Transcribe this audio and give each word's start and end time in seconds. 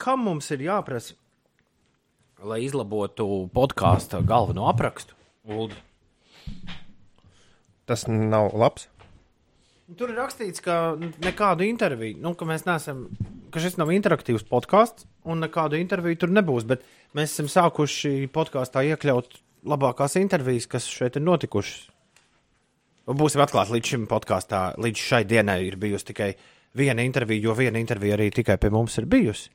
Kam 0.00 0.22
mums 0.24 0.48
ir 0.54 0.62
jāprasa, 0.64 1.16
lai 2.40 2.62
izlabotu 2.64 3.26
podkāstu 3.52 4.22
galveno 4.26 4.68
aprakstu? 4.70 5.16
Uldi? 5.44 5.76
Tas 7.90 8.06
nav 8.08 8.54
labs. 8.56 8.86
Tur 9.98 10.12
ir 10.12 10.20
rakstīts, 10.20 10.62
ka 10.62 10.94
nekādu 11.00 11.66
interviju, 11.66 12.20
nu, 12.22 12.32
ka 12.38 12.46
mēs 12.46 12.62
neesam, 12.62 13.08
ka 13.50 13.62
šis 13.62 13.74
nav 13.80 13.90
interaktīvs 13.90 14.44
podkāsts, 14.46 15.08
un 15.26 15.42
nekādu 15.42 15.80
interviju 15.80 16.20
tur 16.22 16.30
nebūs. 16.30 16.66
Bet 16.70 16.84
mēs 17.18 17.34
esam 17.34 17.48
sākuši 17.50 18.30
podkāstā 18.30 18.84
iekļaut 18.92 19.40
labākās 19.66 20.14
intervijas, 20.20 20.68
kas 20.70 20.86
šeit 20.86 21.18
ir 21.18 21.26
notikušas. 21.26 21.88
Būsim 23.10 23.42
atklāti 23.42 23.74
līdz 23.74 23.92
šim 23.92 24.06
podkāstā, 24.06 24.62
līdz 24.78 25.04
šai 25.10 25.24
dienai 25.26 25.58
ir 25.66 25.76
bijusi 25.80 26.12
tikai 26.12 26.30
viena 26.76 27.02
intervija, 27.02 27.42
jo 27.48 27.54
viena 27.58 27.80
intervija 27.80 28.16
arī 28.18 28.30
tikai 28.34 28.58
pie 28.60 28.70
mums 28.72 28.98
ir 29.00 29.08
bijusi. 29.10 29.50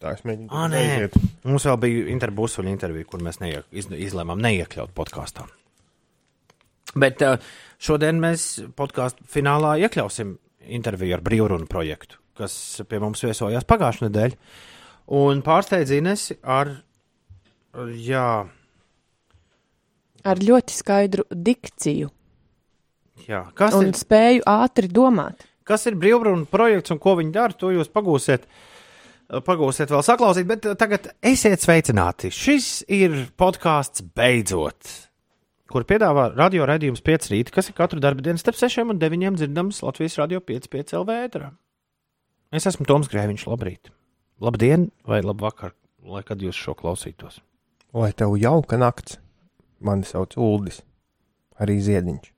Tā 0.00 0.14
es 0.16 0.22
mēģinu. 0.24 0.48
Ah, 0.48 0.64
nē, 0.72 0.80
aiziet. 0.80 1.16
mums 1.44 1.66
vēl 1.68 1.76
bija 1.82 2.04
interbusuļu 2.14 2.70
intervija, 2.72 3.08
kur 3.08 3.20
mēs 3.24 3.40
neie, 3.42 3.60
iz, 3.70 3.90
izlēmām 3.92 4.40
neiekļaut 4.40 4.94
podkāstā. 4.96 5.44
Bet 6.96 7.20
uh, 7.22 7.36
šodien 7.78 8.18
mēs 8.22 8.46
podkāstu 8.78 9.26
finālā 9.30 9.76
iekļausim 9.84 10.32
interviju 10.72 11.18
ar 11.18 11.24
brīvrunu 11.26 11.68
projektu, 11.70 12.16
kas 12.40 12.54
pie 12.88 13.02
mums 13.02 13.20
viesojās 13.26 13.68
pagājušajā 13.68 14.08
nedēļā. 14.08 14.40
Un 15.20 15.44
pārsteidz 15.44 15.92
Inesi 15.92 16.38
ar, 16.46 16.70
jā, 17.98 18.30
Ar 20.20 20.36
ļoti 20.44 20.74
skaidru 20.76 21.24
dikciju 21.32 22.10
jā 23.28 23.44
kas, 23.58 23.76
un 23.78 23.90
ir, 23.90 23.94
spēju 23.98 24.44
ātri 24.48 24.90
domāt. 24.90 25.46
kas 25.66 25.86
ir 25.90 25.98
brīvrunu 26.00 26.48
projekts 26.50 26.94
un 26.94 27.00
ko 27.02 27.16
viņi 27.20 27.34
dara, 27.34 27.56
to 27.56 27.72
jūs 27.74 27.92
pagūsiet. 27.92 28.48
Pagūsiet 29.30 29.92
vēl 29.92 30.02
saklausīt, 30.02 30.46
bet 30.48 30.64
tagad 30.74 31.04
esiet 31.22 31.62
sveicināti. 31.62 32.32
Šis 32.34 32.80
ir 32.90 33.12
podkāsts 33.38 34.02
beidzot, 34.02 34.90
kur 35.70 35.86
piedāvā 35.86 36.32
radio 36.34 36.66
raidījums 36.66 37.04
5 37.06 37.30
rīta, 37.30 37.54
kas 37.54 37.70
ir 37.70 37.76
katru 37.78 38.02
darbu 38.02 38.24
dienu 38.26 38.42
starp 38.42 38.58
6 38.58 38.90
un 38.90 38.98
9 38.98 39.38
dzirdams 39.38 39.84
Latvijas 39.86 40.18
radio 40.18 40.42
5,5 40.42 40.96
LV. 40.98 41.20
ēterā. 41.28 41.52
Es 42.50 42.66
esmu 42.66 42.82
Toms 42.90 43.06
Grēviņš, 43.06 43.46
labrīt. 43.46 43.92
Labdien 44.42 44.88
vai 45.06 45.20
labvakar, 45.22 45.76
lai 46.02 46.24
kad 46.26 46.42
jūs 46.42 46.58
šo 46.58 46.74
klausītos. 46.74 47.38
Lai 47.94 48.10
tev 48.10 48.34
jauka 48.34 48.80
nakts. 48.80 49.20
Mani 49.78 50.02
sauc 50.08 50.34
Uldis. 50.34 50.82
Arī 51.62 51.78
Ziediņš. 51.78 52.32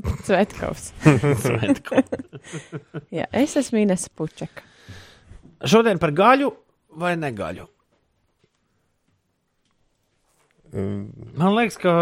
Svetkovs. 0.26 0.92
Jā, 3.14 3.26
es 3.32 3.56
esmu 3.60 3.82
Ines 3.84 4.08
Pučeka. 4.14 4.66
Šodien 5.68 6.00
par 6.00 6.14
gaļu 6.16 6.48
vai 7.00 7.14
negaļu? 7.20 7.66
Man 10.70 11.56
liekas, 11.56 11.76
ka 11.82 11.92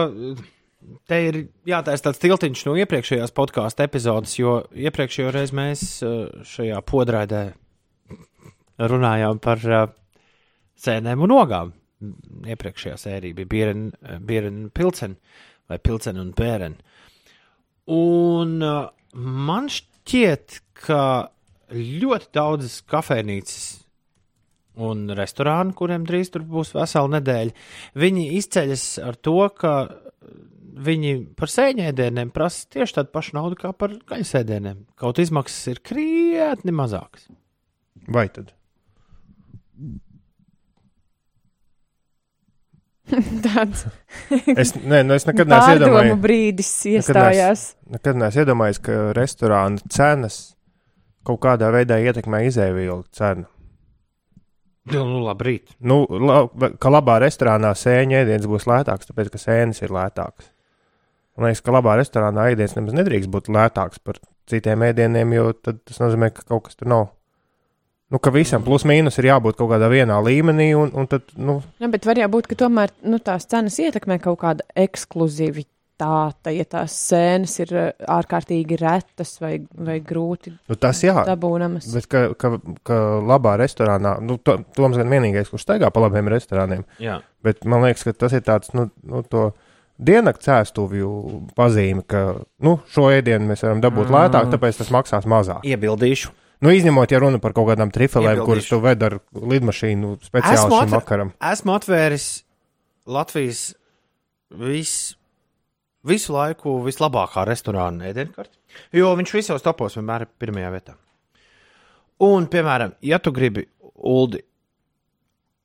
te 1.08 1.20
ir 1.28 1.38
jātaisa 1.68 2.08
tāds 2.08 2.20
tiltiņš 2.22 2.64
no 2.68 2.74
iepriekšējās 2.82 3.32
podkāstu 3.36 3.84
epizodes, 3.86 4.36
jo 4.38 4.58
iepriekšējo 4.76 5.32
reizi 5.34 5.56
mēs 5.56 5.84
eh, 6.04 6.18
šajā 6.46 6.82
podrādē 6.88 7.42
runājām 8.78 9.40
par 9.42 9.64
eh, 9.64 9.86
sēnēm 10.78 11.24
un 11.26 11.36
ogām. 11.38 11.74
Iepriekšējā 12.46 12.98
sērija 13.00 13.34
bija 13.40 13.72
Bierena 14.22 14.68
Pilsena 14.70 15.16
vai 15.68 15.80
Pilsena 15.82 16.22
un 16.22 16.30
Bērena. 16.36 16.78
Un 17.94 18.58
uh, 18.64 18.88
man 19.16 19.68
šķiet, 19.72 20.60
ka 20.84 21.02
ļoti 21.72 22.32
daudzas 22.36 22.80
kafejnīcas 22.88 23.62
un 24.78 25.08
restorāni, 25.18 25.74
kuriem 25.76 26.04
drīz 26.06 26.30
tur 26.32 26.44
būs 26.46 26.74
vesela 26.76 27.10
nedēļa, 27.16 27.54
viņi 27.98 28.28
izceļas 28.38 28.84
ar 29.08 29.18
to, 29.18 29.40
ka 29.58 29.72
viņi 30.78 31.14
par 31.38 31.50
sēņēdieniem 31.50 32.30
prasa 32.34 32.68
tieši 32.74 33.00
tādu 33.00 33.12
pašu 33.14 33.34
naudu 33.38 33.58
kā 33.58 33.72
par 33.74 33.96
gaļasēdieniem. 34.10 34.84
Kaut 34.98 35.18
izmaksas 35.22 35.72
ir 35.72 35.82
krietni 35.82 36.74
mazākas. 36.74 37.26
Vai 38.08 38.28
tad? 38.32 38.54
Tāds 43.46 43.86
Es, 44.54 44.74
nē, 44.76 45.02
nu 45.06 45.16
es 45.16 45.26
nekad 45.28 45.50
neesmu 45.50 45.76
iedomājies, 45.78 46.18
brīdis 46.22 46.72
iestājās. 46.92 47.64
nekad 47.94 48.18
neesmu 48.20 48.44
iedomājies, 48.44 48.80
ka 48.84 48.98
restorāna 49.16 49.92
cenas 49.92 50.38
kaut 51.28 51.40
kādā 51.44 51.70
veidā 51.74 51.98
ietekmē 52.00 52.44
izēvielu 52.48 53.02
cenu. 53.16 53.48
Nu, 54.88 55.02
nu 55.04 55.18
labrīt. 55.20 55.74
Nu, 55.84 56.02
la, 56.08 56.44
ka 56.80 56.92
labā 56.92 57.18
restorānā 57.20 57.74
sēņa 57.76 58.22
ēdiens 58.22 58.48
būs 58.48 58.64
lētāks, 58.70 59.10
tāpēc 59.10 59.32
ka 59.34 59.40
sēnes 59.42 59.82
ir 59.84 59.92
lētākas. 59.92 60.48
Man 61.36 61.50
liekas, 61.50 61.62
ka 61.62 61.74
labā 61.74 61.98
restorānā 62.00 62.48
ēdiens 62.52 62.74
nemaz 62.78 62.96
nedrīkst 62.96 63.30
būt 63.30 63.50
lētāks 63.52 64.00
par 64.02 64.16
citiem 64.48 64.86
ēdieniem, 64.88 65.34
jo 65.36 65.52
tad 65.52 65.82
tas 65.86 66.00
nozīmē, 66.02 66.32
ka 66.34 66.46
kaut 66.48 66.66
kas 66.66 66.80
tur 66.80 66.90
nav. 66.90 67.04
Nu, 68.08 68.16
ka 68.24 68.32
visam 68.32 68.62
plus 68.64 68.86
mīnus 68.88 69.18
ir 69.20 69.28
jābūt 69.28 69.58
kaut 69.58 69.68
kādā 69.74 69.90
vienā 69.92 70.16
līmenī, 70.24 70.70
un, 70.78 70.92
un 70.96 71.08
tad, 71.10 71.26
nu, 71.36 71.58
Jā, 71.82 71.90
bet 71.92 72.06
var 72.08 72.16
jau 72.16 72.28
būt, 72.32 72.46
ka 72.48 72.56
tomēr 72.64 72.94
nu, 73.04 73.18
tās 73.20 73.44
cenas 73.50 73.76
ietekmē 73.84 74.16
kaut 74.24 74.38
kāda 74.40 74.64
ekskluzivitāte, 74.80 76.54
ja 76.56 76.64
tās 76.64 76.96
sēnes 77.10 77.58
ir 77.60 77.74
eh, 77.76 77.90
ārkārtīgi 78.16 78.80
retas 78.80 79.34
vai, 79.42 79.58
vai 79.76 79.98
grūti 80.00 80.54
nu 80.56 80.78
tas 80.80 81.04
jā. 81.04 81.20
dabūnamas. 81.28 81.90
Bet, 81.92 82.08
ka, 82.08 82.24
ka, 82.40 82.54
ka 82.88 82.98
labā 83.28 83.58
restorānā, 83.60 84.16
nu, 84.24 84.40
to, 84.40 84.56
Toms 84.78 84.96
gan 84.96 85.12
vienīgais, 85.12 85.52
kurš 85.52 85.68
staigā 85.68 85.92
pa 85.92 86.06
labiem 86.06 86.32
restorāniem, 86.32 86.88
Jā. 87.04 87.20
bet 87.44 87.68
man 87.68 87.84
liekas, 87.84 88.08
ka 88.08 88.16
tas 88.24 88.40
ir 88.40 88.46
tāds, 88.48 88.72
nu, 88.72 88.88
nu 89.04 89.20
to 89.28 89.50
diennakts 90.00 90.48
ēstuvju 90.56 91.12
pazīme, 91.58 92.08
ka, 92.08 92.24
nu, 92.64 92.78
šo 92.88 93.10
ēdienu 93.12 93.52
mēs 93.52 93.68
varam 93.68 93.84
dabūt 93.84 94.08
mm. 94.08 94.16
lētāk, 94.16 94.52
tāpēc 94.56 94.80
tas 94.80 94.96
maksās 94.96 95.28
mazāk. 95.28 95.60
Iebildīšu. 95.68 96.38
Nu, 96.64 96.72
izņemot, 96.74 97.12
ja 97.14 97.20
runa 97.22 97.38
par 97.42 97.54
kaut 97.54 97.68
kādām 97.70 97.92
trifelēm, 97.94 98.40
kuras 98.46 98.66
tu 98.66 98.80
ved 98.82 99.02
ar 99.06 99.20
lidmašīnu 99.30 100.16
speciāli 100.26 100.58
Esmu 100.58 100.80
šim 100.80 100.94
vakaram. 100.96 101.30
Esmu 101.52 101.74
atvēris 101.76 102.26
Latvijas 103.08 103.60
vis, 104.58 104.94
visu 106.02 106.34
laiku 106.34 106.80
vislabākā 106.82 107.46
restorāna 107.46 108.10
ēdienkarti, 108.10 108.58
jo 108.98 109.12
viņš 109.20 109.36
visos 109.38 109.64
topos 109.64 110.00
vienmēr 110.00 110.26
ir 110.26 110.32
pirmajā 110.42 110.74
vietā. 110.74 110.96
Un, 112.26 112.50
piemēram, 112.50 112.96
ja 113.06 113.20
tu 113.22 113.30
gribi 113.30 113.68
uldi 113.94 114.42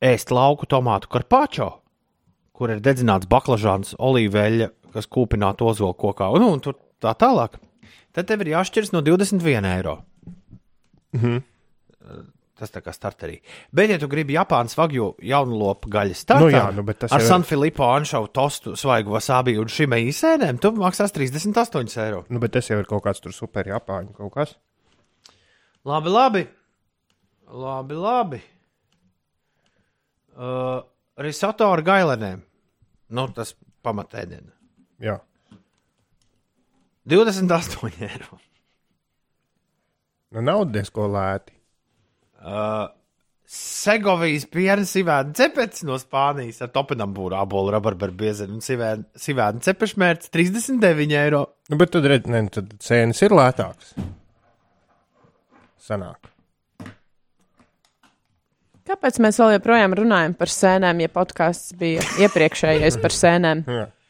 ēst 0.04 0.30
lauku 0.30 0.70
tomātu 0.70 1.10
karpāčo, 1.10 1.70
kur 2.54 2.70
ir 2.70 2.82
dedzināts 2.84 3.26
baklažāns, 3.26 3.96
olīveļa, 3.98 4.70
kas 4.94 5.10
kūpināta 5.10 5.66
ozolu 5.66 5.96
kokā, 5.98 6.30
un, 6.36 6.46
un 6.54 6.62
tur 6.62 6.78
tā 7.02 7.16
tālāk, 7.18 7.58
tad 8.14 8.30
tev 8.30 8.44
ir 8.44 8.54
jāšķiras 8.54 8.94
no 8.94 9.02
21 9.02 9.72
eiro. 9.74 9.98
Tas 12.54 12.70
tā 12.70 12.78
kā 12.84 12.92
starterī. 12.94 13.40
Bet, 13.74 13.90
ja 13.90 13.96
tu 13.98 14.06
gribi 14.06 14.36
Japānas 14.36 14.76
vagju 14.78 15.08
jaunu 15.26 15.56
lopu 15.58 15.88
gaļas 15.90 16.20
startā, 16.22 16.44
Nu 16.44 16.50
jā, 16.52 16.60
nu, 16.76 16.84
ar 16.86 16.94
jau 17.10 17.18
ir- 17.18 17.26
San 17.26 17.42
Filipo 17.42 17.82
anšovu 17.90 18.28
tostu, 18.30 18.76
svaigu 18.78 19.10
wasābi 19.10 19.56
un 19.58 19.66
šīm 19.66 19.90
īsēnēm, 19.98 20.60
tu 20.62 20.70
maksās 20.78 21.10
38 21.16 21.98
eiro. 22.04 22.20
Nu, 22.30 22.38
bet 22.38 22.52
tas 22.54 22.68
jau 22.70 22.78
ir 22.78 22.86
kaut 22.86 23.02
kāds 23.02 23.20
tur 23.24 23.32
super 23.34 23.64
japāņu 23.66 24.14
kaut 24.14 24.32
kas. 24.36 24.54
Labi, 25.84 26.08
labi. 26.14 26.44
Labi, 27.50 27.94
labi. 27.98 28.40
Uh, 30.36 30.80
risoto 31.18 31.66
ar 31.72 31.82
gailenēm. 31.82 32.40
Nu, 33.14 33.26
tas 33.34 33.52
pamatēdiena. 33.84 34.50
Jā. 35.02 35.18
28 37.06 37.90
eiro. 38.00 38.38
Nu, 40.34 40.42
nav 40.42 40.64
diezko 40.74 41.06
lēti. 41.10 41.54
Uh, 42.44 42.88
Segovijas 43.54 44.46
piena 44.50 44.82
sivēna 44.88 45.34
cepets 45.36 45.84
no 45.86 45.94
Spānijas 46.00 46.62
ar 46.64 46.72
topinambūru, 46.74 47.36
abolu, 47.38 47.70
rabarberu 47.74 48.16
biezenu 48.24 48.56
un 48.56 48.64
sivēna, 48.64 49.04
sivēna 49.20 49.62
cepešmērts 49.64 50.32
39 50.34 51.16
eiro. 51.20 51.44
Nu, 51.70 51.78
bet 51.80 51.92
tad, 51.94 52.08
redz, 52.10 52.30
ne, 52.32 52.42
tad 52.52 52.72
cēnas 52.82 53.20
ir 53.22 53.36
lētākas. 53.36 53.94
Sanāk. 55.84 56.30
Kāpēc 58.84 59.20
mēs 59.22 59.38
vēl 59.40 59.54
joprojām 59.54 59.94
runājam 59.96 60.34
par 60.36 60.50
sēnēm, 60.52 61.04
ja 61.04 61.12
podkāsts 61.12 61.76
bija 61.80 62.04
iepriekšējais 62.24 62.98
par 63.00 63.14
sēnēm? 63.22 63.62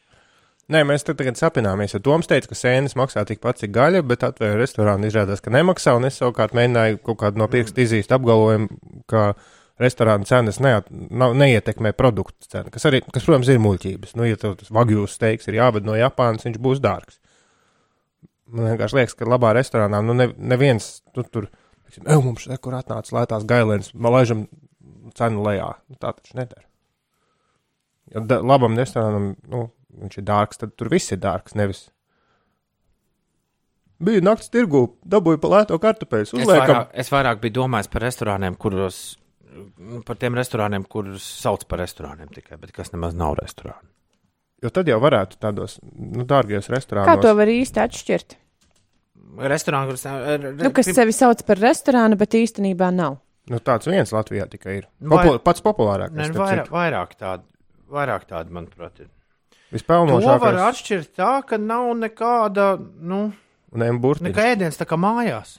Nē, 0.65 0.79
mēs 0.89 1.03
te 1.05 1.13
tagad 1.13 1.37
sapināmies. 1.37 1.93
Ja 1.93 1.99
Toms 2.01 2.25
teica, 2.29 2.49
ka 2.49 2.55
sēnes 2.57 2.95
maksā 2.97 3.21
tikpat 3.29 3.59
cik 3.61 3.73
gaļa, 3.75 4.01
bet 4.09 4.23
atvēra 4.25 4.57
restorānu 4.57 5.05
izrādās, 5.05 5.43
ka 5.45 5.53
nemaksā. 5.53 5.93
Un 5.99 6.07
es 6.09 6.17
savukārt 6.17 6.55
mēģināju 6.57 7.03
kaut 7.05 7.19
kādu 7.21 7.41
no 7.41 7.47
pirksta 7.51 7.83
izīst 7.83 8.15
apgalvojumu, 8.15 8.79
ka 9.11 9.27
restorāna 9.81 10.25
cenas 10.25 10.57
neat, 10.63 10.89
nav, 10.89 11.35
neietekmē 11.37 11.91
produktu 11.93 12.49
cenu. 12.49 12.73
Kas, 12.73 12.87
arī, 12.89 13.03
kas, 13.05 13.27
protams, 13.27 13.51
ir 13.53 13.61
muļķības. 13.61 14.15
Nu, 14.17 14.25
ja 14.25 14.39
tas 14.41 14.73
vagjūs 14.73 15.19
steiks 15.19 15.51
ir 15.51 15.59
jāved 15.59 15.85
no 15.85 15.99
Japānas, 15.99 16.47
viņš 16.47 16.57
būs 16.65 16.81
dārgs. 16.81 17.21
Man 18.49 18.71
vienkārši 18.71 19.01
liekas, 19.01 19.17
ka 19.19 19.29
labā 19.29 19.53
restorānā 19.57 20.01
nu 20.05 20.17
ne, 20.17 20.31
neviens 20.37 20.89
nu, 21.13 21.25
tur, 21.29 21.51
teiksim, 21.85 22.09
ej, 22.09 22.21
mums 22.25 22.49
te, 22.49 22.57
kur 22.61 22.77
atnāca 22.77 23.19
lētās 23.19 23.45
gailēnas, 23.49 23.93
man 23.93 24.17
laižam 24.17 24.45
cenu 25.17 25.45
lejā. 25.45 25.75
Nu, 25.91 26.01
tā 26.01 26.13
taču 26.17 26.37
nedara. 26.41 26.65
Ja 28.13 28.21
da, 28.21 28.41
labam 28.45 28.77
restorānam, 28.77 29.33
nu, 29.49 29.67
viņš 30.01 30.17
ir 30.21 30.25
dārgs, 30.27 30.59
tad 30.61 30.75
tur 30.79 30.89
viss 30.93 31.11
ir 31.15 31.19
dārgs, 31.23 31.55
nevis. 31.55 31.85
Bija 34.05 34.21
naktas 34.25 34.51
tirgu, 34.51 34.81
dabūju 35.07 35.39
pa 35.39 35.51
lēto 35.53 35.77
kartupeļus, 35.79 36.33
Es 36.35 36.49
vairāk, 36.49 36.89
es 36.99 37.11
vairāk 37.13 37.39
biju 37.43 37.55
domājis 37.61 37.87
par 37.93 38.03
restorāniem, 38.03 38.57
kuros, 38.59 38.97
par 40.07 40.17
tiem 40.19 40.35
restorāniem, 40.35 40.83
kurus 40.91 41.23
sauc 41.23 41.63
par 41.71 41.79
restorāniem 41.79 42.27
tikai, 42.35 42.57
bet 42.59 42.73
kas 42.75 42.91
nemaz 42.91 43.15
nav 43.15 43.37
restorāni. 43.39 43.87
Jo 44.63 44.71
tad 44.73 44.87
jau 44.91 44.97
varētu 45.03 45.39
tādos, 45.39 45.77
nu, 45.95 46.25
dārgajos 46.27 46.67
Kā 46.67 46.75
restorānos. 46.75 47.21
to 47.23 47.31
var 47.39 47.51
īsti 47.51 47.81
atšķirt? 47.85 48.35
Restorāni, 49.51 49.89
kurus. 49.91 50.05
Re, 50.05 50.51
Nu, 50.59 50.71
kas 50.75 50.91
sevi 50.95 51.15
sauc 51.15 51.41
par 51.47 51.59
restorānu, 51.59 52.17
bet 52.19 52.35
īstenībā 52.39 52.91
nav. 52.95 53.17
Nu, 53.51 53.59
tāds 53.63 53.87
viens 53.87 54.11
Latvijā 54.15 54.47
tikai 54.49 54.77
ir. 54.79 54.87
Vai- 54.99 55.23
Popu, 55.27 55.39
pats 55.43 55.61
populārākais. 55.61 56.15
Ne, 56.17 56.29
starp 56.31 56.69
vairāk, 56.71 56.71
vairāk 56.71 57.15
tādu, 57.19 57.43
vairāk 57.91 58.25
tādu, 58.27 58.51
manuprāt, 58.51 58.99
ir. 59.03 59.09
To 59.65 59.81
var 59.89 60.05
Vispelnošākais. 60.05 60.59
atšķirt 60.69 61.09
tā, 61.17 61.31
ka 61.47 61.57
nav 61.57 61.87
nekāda, 61.97 62.67
nu, 63.01 63.33
nekā 63.75 64.43
ēdienas 64.53 64.77
tā 64.79 64.85
kā 64.87 64.95
mājās. 64.95 65.57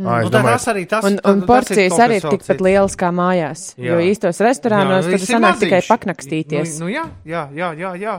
Ā, 0.00 0.20
es 0.22 0.28
Nu, 0.28 0.30
tā 0.30 0.38
domāju, 0.38 0.52
tas 0.54 0.66
arī 0.70 0.82
tas, 0.88 1.04
Un, 1.04 1.16
tas- 1.18 1.32
un 1.34 1.40
porcijas 1.48 1.96
arī 1.98 2.16
ir 2.20 2.22
tikpat 2.30 2.60
lielas 2.62 2.94
kā 2.96 3.10
mājās. 3.12 3.64
Jā. 3.76 3.90
Jo 3.90 3.96
īstos 4.00 4.38
restorānos 4.40 5.02
tur 5.04 5.12
viss 5.16 5.28
ir 5.28 5.34
sanāk 5.36 5.58
tikai 5.58 5.80
maziņš. 5.80 5.88
paknakstīties. 5.90 6.78
Nu, 6.78 6.86
nu, 6.86 6.92
jā, 6.94 7.04
jā, 7.26 7.42
jā, 7.52 7.72
jā. 7.76 7.90
jā. 8.00 8.14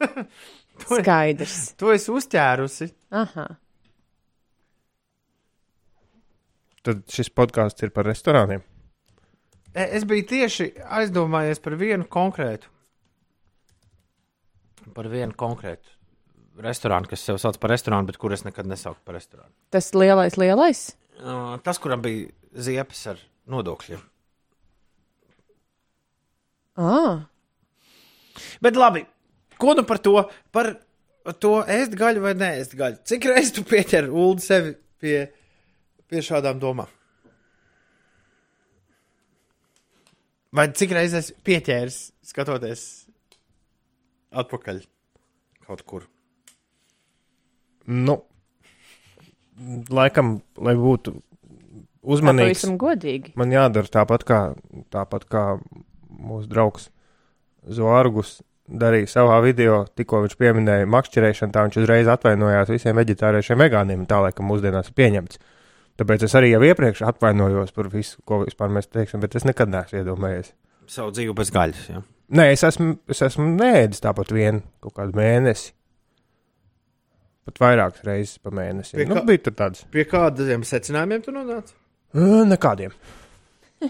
to, 0.88 0.98
Skaidrs. 0.98 1.74
to 1.78 1.92
es 1.92 2.08
uzķērusi. 2.08 2.90
Aha. 3.12 3.46
tad 6.86 7.02
šis 7.10 7.30
podkāsts 7.34 7.82
ir 7.82 7.90
par 7.90 8.06
restorāniem. 8.06 8.60
E, 9.74 9.82
Es 9.96 10.04
biju 10.08 10.26
tieši 10.30 10.68
aizdomājies 11.00 11.58
par 11.62 11.74
vienu 11.80 12.04
konkrētu. 12.08 12.68
Par 14.94 15.08
vienu 15.10 15.34
konkrētu 15.34 15.94
restorānu, 16.62 17.08
kas 17.10 17.24
sev 17.26 17.40
sauc 17.42 17.58
par 17.60 17.72
restorānu, 17.74 18.06
bet 18.08 18.18
kur 18.20 18.32
es 18.32 18.44
nekad 18.46 18.68
nesaucu 18.68 19.00
par 19.04 19.18
restorānu. 19.18 19.50
Tas 19.74 19.90
lielais, 19.96 20.38
lielais. 20.40 20.82
Uh, 21.18 21.56
Tas, 21.64 21.80
kuram 21.82 22.02
bija 22.04 22.28
ziepes 22.54 23.02
ar 23.12 23.20
nodokļiem. 23.50 24.02
Ah, 26.76 27.24
Bet 28.60 28.76
labi, 28.76 29.04
ko 29.60 29.74
nu 29.76 29.84
par 29.88 30.00
to? 30.04 30.20
Par 30.52 30.74
to 31.40 31.58
ēst 31.72 31.96
gaļu 31.98 32.22
vai 32.24 32.34
nē, 32.38 32.50
ēst 32.60 32.76
gaļu. 32.78 33.00
Cik 33.08 33.28
reizes 33.30 33.54
tu 33.56 33.64
pieķer 33.66 34.10
ulu 34.12 34.38
sevi 34.42 34.74
pie, 35.00 35.16
pie 36.06 36.22
šādām 36.24 36.60
domām? 36.62 36.90
Vai 40.56 40.68
cik 40.72 40.94
reizes 40.96 41.32
pieķēris, 41.44 41.98
skatoties 42.24 43.05
atpakaļ 44.42 44.82
kaut 45.66 45.84
kur? 45.88 46.06
Nu, 47.86 48.18
laikam, 49.90 50.40
lai 50.58 50.74
būtu 50.78 51.14
uzmanīgs, 52.06 52.60
pavisam 52.60 52.76
godīgi. 52.80 53.34
man 53.38 53.54
jādara 53.54 53.90
tāpat 54.00 54.26
kā, 54.26 54.40
tāpat 54.94 55.26
kā 55.30 55.46
mūsu 56.10 56.50
draugs 56.50 56.90
Zorgus 57.66 58.40
darīja 58.66 59.08
savā 59.10 59.38
video, 59.42 59.84
tikko 59.98 60.22
viņš 60.24 60.34
pieminēja 60.38 60.86
makšķerēšanu, 60.90 61.54
tā 61.54 61.64
viņš 61.66 61.78
uzreiz 61.82 62.10
atvainojās 62.10 62.70
visiem 62.70 62.98
veģetāriešiem, 62.98 63.62
vegāniem, 63.62 64.06
tā 64.10 64.20
laikam 64.22 64.46
mūsdienās 64.50 64.90
ir 64.90 64.98
pieņemts. 64.98 65.40
Tāpēc 65.96 66.26
es 66.26 66.34
arī 66.38 66.50
jau 66.52 66.60
iepriekš 66.66 67.02
atvainojos 67.08 67.72
par 67.74 67.88
visu, 67.90 68.20
ko 68.28 68.42
vispār 68.42 68.70
mēs 68.74 68.90
teiksim, 68.92 69.22
bet 69.22 69.38
es 69.38 69.46
nekad 69.48 69.70
neesmu 69.72 70.02
iedomājies. 70.02 70.52
Savu 70.90 71.14
dzīvi 71.14 71.34
bez 71.38 71.50
gaļas. 71.54 71.86
Ja? 71.94 72.02
Nē, 72.34 72.48
es 72.56 72.64
esmu, 72.66 72.96
es 73.12 73.20
esmu 73.22 73.44
nēdis 73.54 74.02
tāpat 74.02 74.32
vienu 74.34 74.62
kaut 74.82 74.96
kādu 74.96 75.14
mēnesi. 75.14 75.72
Pat 77.46 77.60
vairākas 77.62 78.02
reizes 78.02 78.40
pa 78.42 78.50
mēnesi. 78.50 78.96
Pie 78.98 79.06
Nu, 79.06 79.14
kā- 79.20 79.26
bija 79.28 79.42
tur 79.46 79.54
tāds. 79.54 79.84
Pie 79.94 80.02
kādiem 80.10 80.64
secinājumiem 80.66 81.22
tu 81.22 81.30
nonāci? 81.36 81.76
"Ā, 82.16 82.42
Nekādiem. 82.50 82.90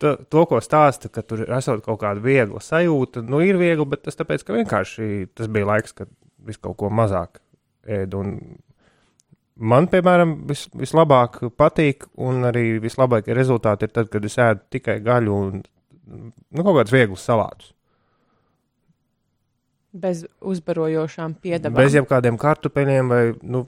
to, 0.00 0.16
to, 0.28 0.44
ko 0.50 0.60
stāsta, 0.64 1.08
ka 1.12 1.22
tur 1.22 1.44
ir 1.46 1.80
kaut 1.84 2.00
kāda 2.02 2.20
viegla 2.20 2.60
sajūta, 2.60 3.22
nu 3.26 3.40
ir 3.44 3.56
viegli, 3.60 3.86
bet 3.88 4.02
tas 4.02 4.16
tāpēc, 4.18 4.44
ka 4.44 4.52
vienkārši 4.56 5.28
tas 5.34 5.48
bija 5.48 5.66
laiks, 5.66 5.92
kad 5.96 6.08
viss 6.44 6.58
kaut 6.60 6.76
ko 6.76 6.90
mazāk 6.90 7.40
ēd. 7.86 8.14
Un 8.14 8.34
man, 9.56 9.88
piemēram, 9.92 10.46
vis, 10.48 10.66
vislabāk 10.76 11.40
patīk, 11.56 12.06
un 12.16 12.42
arī 12.48 12.78
vislabākie 12.82 13.32
rezultāti 13.36 13.88
ir 13.88 13.94
tad, 13.96 14.08
kad 14.12 14.24
es 14.24 14.36
ēdu 14.36 14.60
tikai 14.76 15.00
gaļu 15.04 15.32
un 15.36 15.62
nu, 16.10 16.62
kaut 16.64 16.74
kādus 16.80 16.94
vieglus 16.94 17.26
salātus. 17.26 17.74
Bez 19.90 20.22
uzbarojošām 20.46 21.34
piedevām. 21.42 21.78
Bez 21.80 21.96
jebkādiem 21.98 22.38
kartupeļiem 22.38 23.10
vai, 23.10 23.22
nu, 23.42 23.64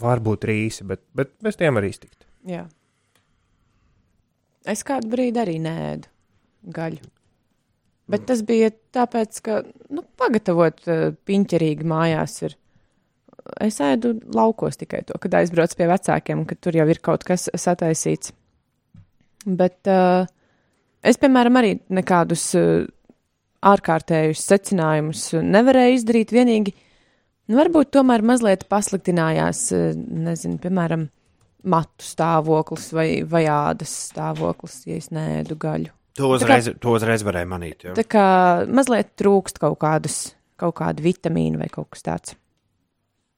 varbūt 0.00 0.46
rīsi, 0.50 0.86
bet, 0.86 1.02
bet 1.16 1.32
bez 1.42 1.58
tiem 1.58 1.80
arī 1.80 1.90
iztikt. 1.94 2.26
Jā. 2.46 2.66
Es 4.70 4.84
kādu 4.86 5.10
brīdi 5.12 5.42
arī 5.42 5.58
nēdu 5.62 6.08
gaļu. 6.74 7.02
Bet 8.10 8.26
tas 8.28 8.42
bija 8.44 8.68
tāpēc, 8.92 9.40
ka 9.44 9.62
nu, 9.92 10.04
pagatavot 10.20 10.82
uh, 10.88 11.06
piņķerīgi 11.28 11.88
mājās 11.88 12.36
ir. 12.44 12.56
Es 13.64 13.80
ēdu 13.84 14.14
laukos 14.32 14.78
tikai 14.80 15.02
to, 15.08 15.16
kad 15.20 15.36
aizbraucu 15.40 15.76
pie 15.78 15.88
vecākiem, 15.88 16.44
kad 16.48 16.60
tur 16.64 16.76
jau 16.76 16.86
ir 16.88 17.00
kaut 17.04 17.24
kas 17.28 17.48
sataisīts. 17.60 18.32
Bet 19.44 19.88
uh, 19.92 20.28
es, 21.04 21.18
piemēram, 21.20 21.60
arī 21.60 21.74
nekādus 21.94 22.46
uh, 22.58 22.86
ārkārtējus 23.64 24.44
secinājumus 24.44 25.26
nevarēju 25.44 25.98
izdarīt. 25.98 26.34
Vienīgi, 26.34 26.74
nu, 27.50 27.58
varbūt 27.60 27.92
tomēr 27.96 28.24
mazliet 28.26 28.66
pasliktinājās, 28.72 29.66
uh, 29.76 29.90
nezinu, 30.28 30.60
piemēram, 30.62 31.08
matu 31.64 32.04
stāvoklis 32.04 32.90
vai, 32.92 33.08
vai 33.28 33.46
ādas 33.48 33.92
stāvoklis, 34.10 34.82
ja 34.88 34.98
es 35.00 35.10
nēdu 35.14 35.56
gaļu. 35.60 35.92
To 36.18 36.30
uzreiz, 36.36 36.68
to 36.78 36.94
uzreiz 36.94 37.24
varēja 37.26 37.48
manīt. 37.50 37.88
Ja? 37.88 37.94
Tā 37.96 38.04
kā 38.06 38.26
mazliet 38.70 39.16
trūkst 39.18 39.58
kaut 39.62 39.80
kādas, 39.82 40.18
kaut 40.60 40.76
kāda 40.78 41.02
vitamīna 41.02 41.64
vai 41.64 41.70
kaut 41.72 41.90
kas 41.94 42.06
tāds. 42.06 42.36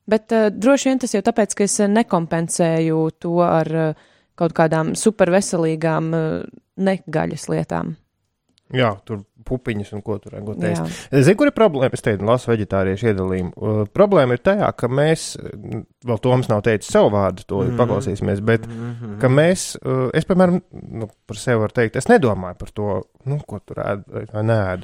Bet 0.06 0.34
uh, 0.34 0.50
droši 0.54 0.90
vien 0.90 1.00
tas 1.02 1.14
jau 1.16 1.22
tāpēc, 1.24 1.56
ka 1.56 1.66
es 1.66 1.80
nekompensēju 1.90 3.00
to 3.22 3.38
ar 3.46 3.72
uh, 3.72 4.04
kaut 4.38 4.54
kādām 4.58 4.92
superveselīgām 4.98 6.12
uh, 6.14 6.26
negaļas 6.76 7.48
lietām. 7.52 7.96
Jā, 8.74 8.88
tur 9.06 9.20
pupiņas 9.46 9.92
un 9.94 10.00
ko 10.02 10.16
tur 10.18 10.34
Jā. 10.34 10.40
teikt. 10.42 10.96
Zinu, 11.22 11.36
kur 11.38 11.46
ir 11.46 11.54
problēma. 11.54 11.94
Es 11.94 12.02
teicu, 12.02 12.26
lasu 12.26 12.50
vegetāriešu 12.50 13.12
iedalījumu. 13.12 13.52
Uh, 13.54 13.84
problēma 13.94 14.34
ir 14.34 14.42
tajā, 14.42 14.72
ka 14.74 14.88
mēs, 14.90 15.36
uh, 15.38 15.84
vēl 16.08 16.18
Toms 16.24 16.48
nav 16.50 16.64
teicis 16.66 16.90
savu 16.90 17.12
vārdu, 17.14 17.44
to 17.46 17.60
mm. 17.62 17.76
paklausīsimies, 17.78 18.42
bet 18.42 18.66
Mhm. 18.66 19.20
ka 19.22 19.30
mēs, 19.30 19.76
uh, 19.84 20.10
es, 20.18 20.26
piemēram, 20.26 20.58
nu, 20.72 21.06
par 21.30 21.36
sevi 21.38 21.62
varu 21.62 21.76
teikt, 21.78 21.96
es 22.02 22.10
nedomāju 22.10 22.58
par 22.58 22.74
to, 22.74 23.02
nu, 23.30 23.38
ko 23.46 23.60
tur 23.62 23.76
ēd 23.86 24.02
vai- 24.10 24.42
nē. 24.42 24.82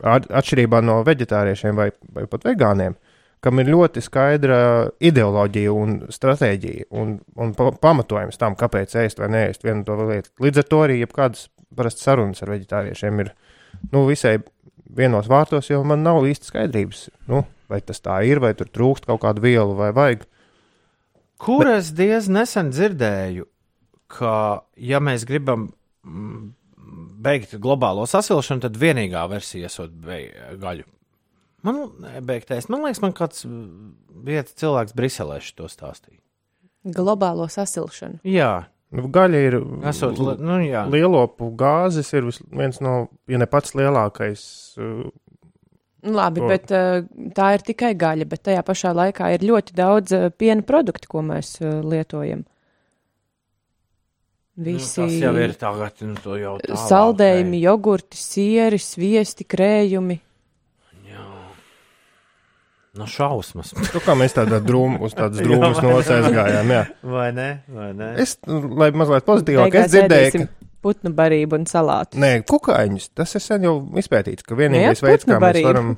Atšķirībā 0.00 0.80
no 0.82 1.02
vegetāriešiem 1.04 1.76
vai, 1.76 1.90
vai 2.14 2.24
pat 2.24 2.42
vegāniem, 2.48 2.94
kam 3.44 3.60
ir 3.62 3.70
ļoti 3.72 4.02
skaidra 4.04 4.60
ideoloģija 5.00 5.72
un 5.72 5.96
stratēģija 6.12 6.90
un, 7.00 7.16
un 7.40 7.54
pa, 7.56 7.70
pamatojums 7.72 8.40
tam, 8.40 8.56
kāpēc 8.58 8.96
ēst 9.04 9.22
vai 9.22 9.30
neēst 9.32 9.64
vienu 9.64 9.86
to 9.86 9.96
lietu. 10.02 10.32
Līdz 10.44 10.62
ar 10.62 10.68
to 10.68 10.82
arī 10.84 10.98
jebkādas 11.00 11.48
parasti 11.76 12.04
sarunas 12.04 12.42
ar 12.44 12.52
vegetāriešiem 12.52 13.22
ir 13.24 13.32
nu, 13.92 14.04
visai 14.08 14.38
vienos 14.96 15.30
vārtos, 15.30 15.70
jo 15.70 15.80
man 15.86 16.04
nav 16.04 16.24
īsti 16.26 16.50
skaidrības, 16.50 17.06
nu, 17.30 17.44
vai 17.70 17.80
tas 17.86 18.02
tā 18.02 18.20
ir, 18.26 18.42
vai 18.42 18.52
tur 18.58 18.68
trūkst 18.68 19.06
kaut 19.08 19.22
kādu 19.22 19.44
vielu 19.44 19.76
vai 19.78 19.92
vajag. 19.96 20.26
Kur 21.40 21.64
Bet... 21.64 21.92
diezgan 21.96 22.40
nesen 22.42 22.72
dzirdēju, 22.74 23.46
ka, 24.10 24.34
ja 24.76 25.00
mēs 25.00 25.24
gribam 25.28 25.70
mm, 26.04 26.48
beigt 27.24 27.54
globālo 27.62 28.06
sasilšanu, 28.10 28.66
tad 28.66 28.78
vienīgā 28.80 29.22
versija 29.30 29.70
bei- 30.04 30.32
gaļu. 30.60 30.84
Man 31.62 31.80
beigtais, 32.24 32.68
man 32.72 32.82
liekas, 32.86 33.02
man 33.04 33.12
kāds 33.12 33.42
vietas 34.24 34.54
cilvēks 34.60 34.94
Briselē 34.96 35.40
to 35.56 35.68
stāstīja. 35.68 36.20
Globālo 36.84 37.48
sasilšanu. 37.52 38.20
Jā, 38.24 38.66
Nu, 38.90 39.04
gaļa 39.06 39.40
ir. 39.46 39.54
esot, 39.86 40.16
li- 40.18 40.32
nu 40.42 40.56
jā. 40.66 40.80
Lielopu 40.90 41.52
gāzes 41.54 42.08
ir 42.12 42.24
viens 42.50 42.80
no, 42.82 43.08
ja 43.30 43.38
ne 43.38 43.46
pats 43.46 43.76
lielākais. 43.78 44.40
uh, 44.78 45.10
Nu, 46.02 46.12
Labi, 46.16 46.40
To- 46.40 46.48
bet 46.48 46.70
uh, 46.72 47.04
tā 47.36 47.52
ir 47.54 47.60
tikai 47.62 47.92
gaļa, 47.94 48.26
bet 48.26 48.42
tajā 48.42 48.62
pašā 48.64 48.90
laikā 48.96 49.28
ir 49.34 49.44
ļoti 49.46 49.74
daudz 49.76 50.12
uh, 50.16 50.30
piena 50.30 50.62
produktu, 50.66 51.06
ko 51.12 51.20
mēs 51.22 51.60
uh, 51.62 51.82
lietojam. 51.86 52.42
Visi 54.56 55.00
Nu, 55.00 55.06
tas 55.06 55.14
jau 55.22 55.34
ir 55.38 55.54
tagad, 55.60 56.00
nu, 56.04 56.14
to 56.24 56.34
jau 56.40 56.56
tā. 56.60 56.74
saldējumi, 56.88 57.60
jogurti, 57.62 58.16
sieri, 58.18 58.78
sviesti, 58.82 59.44
krējumi. 59.46 60.18
No 62.98 63.06
šausmas. 63.06 63.70
Nu, 63.78 64.00
kā 64.02 64.16
mēs 64.18 64.34
tādā 64.34 64.58
drūmā, 64.64 64.98
uz 65.06 65.12
tādas 65.14 65.42
drūmas 65.46 65.78
nolas 65.84 66.08
aizgājām. 66.10 66.72
Jā. 66.74 66.80
Vai 67.06 67.28
ne? 67.36 67.50
Vai 67.70 67.90
ne? 67.94 68.08
Es, 68.22 68.34
nu, 68.50 68.64
lai 68.80 68.90
mazliet 68.96 69.26
pozitīvāk, 69.28 69.70
Beigās 69.70 69.86
es 69.86 69.94
dzirdēju, 69.94 70.32
ka. 70.34 70.70
Putnu 70.80 71.12
barību 71.12 71.58
un 71.60 71.66
salātu. 71.68 72.18
Nē, 72.18 72.40
kukaiņus. 72.48 73.10
Tas 73.20 73.36
ir 73.36 73.44
sen 73.44 73.66
jau 73.68 73.74
izpētīts, 74.00 74.46
ka 74.48 74.56
vienīgais 74.58 75.02
Jā, 75.02 75.06
veids, 75.10 75.26
kā 75.28 75.36
mēs 75.36 75.44
barība. 75.44 75.68
varam, 75.70 75.90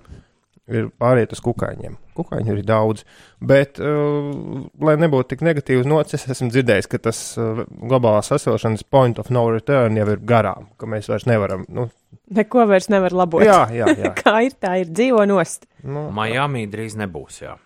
ir 0.72 0.88
pāriet 1.00 1.32
uz 1.36 1.40
kukaiņiem. 1.46 1.94
Kukaiņu 2.18 2.56
ir 2.58 2.64
daudz, 2.66 3.06
bet, 3.40 3.78
uh, 3.80 4.66
lai 4.84 4.96
nebūtu 5.00 5.30
tik 5.32 5.46
negatīvs 5.46 5.86
nots, 5.88 6.18
es 6.18 6.26
esmu 6.34 6.50
dzirdējis, 6.52 6.90
ka 6.92 7.00
tas 7.08 7.22
uh, 7.40 7.62
globālās 7.70 8.28
sasilšanas 8.34 8.84
point 8.90 9.22
of 9.22 9.30
no 9.32 9.46
return 9.54 9.96
jau 9.96 10.08
ir 10.12 10.20
garām, 10.28 10.68
ka 10.76 10.90
mēs 10.90 11.08
vairs 11.08 11.24
nevaram. 11.30 11.64
Nu, 11.72 11.86
Neko 12.32 12.66
vairs 12.70 12.88
nevar 12.92 13.14
labot. 13.16 13.44
jā, 13.44 13.64
jā, 13.74 13.88
jā. 13.98 14.12
Kā 14.22 14.38
ir, 14.46 14.56
tā 14.60 14.78
ir 14.82 14.92
dzīvo 14.92 15.24
nost. 15.28 15.66
Nu, 15.84 16.08
Miami 16.14 16.66
drīz 16.70 16.96
nebūs. 17.00 17.42
Jā. 17.44 17.56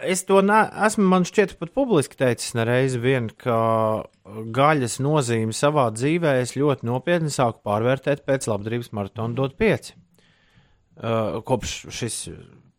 Es 0.00 0.24
to 0.28 0.40
ne, 0.44 0.60
esmu, 0.86 1.04
man 1.12 1.26
šķiet, 1.28 1.56
pat 1.60 1.72
publiski 1.76 2.16
teicis 2.20 2.54
nereiz 2.56 2.96
vien, 3.00 3.28
ka 3.36 3.56
gaļas 4.24 4.98
nozīmi 5.04 5.56
savā 5.56 5.90
dzīvē 5.92 6.38
es 6.40 6.56
ļoti 6.56 6.88
nopietni 6.88 7.32
sāku 7.32 7.60
pārvērtēt 7.68 8.24
pēc 8.28 8.48
labdarības 8.48 8.92
maratona 8.96 9.36
dot 9.36 9.58
pieci. 9.60 9.96
Uh, 11.00 11.40
kopš 11.46 11.74
šis 11.96 12.16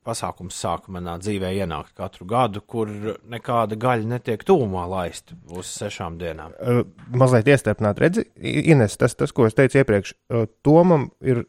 pasākums 0.08 0.58
sāka 0.58 0.90
manā 0.94 1.18
dzīvē 1.22 1.52
ienākt 1.62 1.94
katru 1.98 2.26
gadu, 2.30 2.62
kur 2.66 2.90
nekāda 3.30 3.78
gaļa 3.78 4.08
netiek 4.16 4.42
tūmā 4.48 4.88
laista 4.90 5.36
uz 5.54 5.70
sešām 5.78 6.18
dienām. 6.22 6.56
uh, 6.58 6.82
mazliet 7.14 7.48
iestarpināt, 7.54 8.00
redzi, 8.02 8.26
Ines, 8.42 8.98
tas, 8.98 9.14
tas, 9.16 9.32
ko 9.32 9.46
es 9.50 9.54
teicu 9.58 9.78
iepriekš, 9.84 10.16
uh, 10.34 10.48
Tomam 10.66 11.10
ir, 11.22 11.44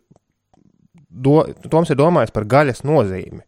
do, 1.09 1.38
Toms 1.73 1.90
ir 1.94 1.97
domājis 2.00 2.35
par 2.35 2.44
gaļas 2.44 2.85
nozīmi. 2.85 3.40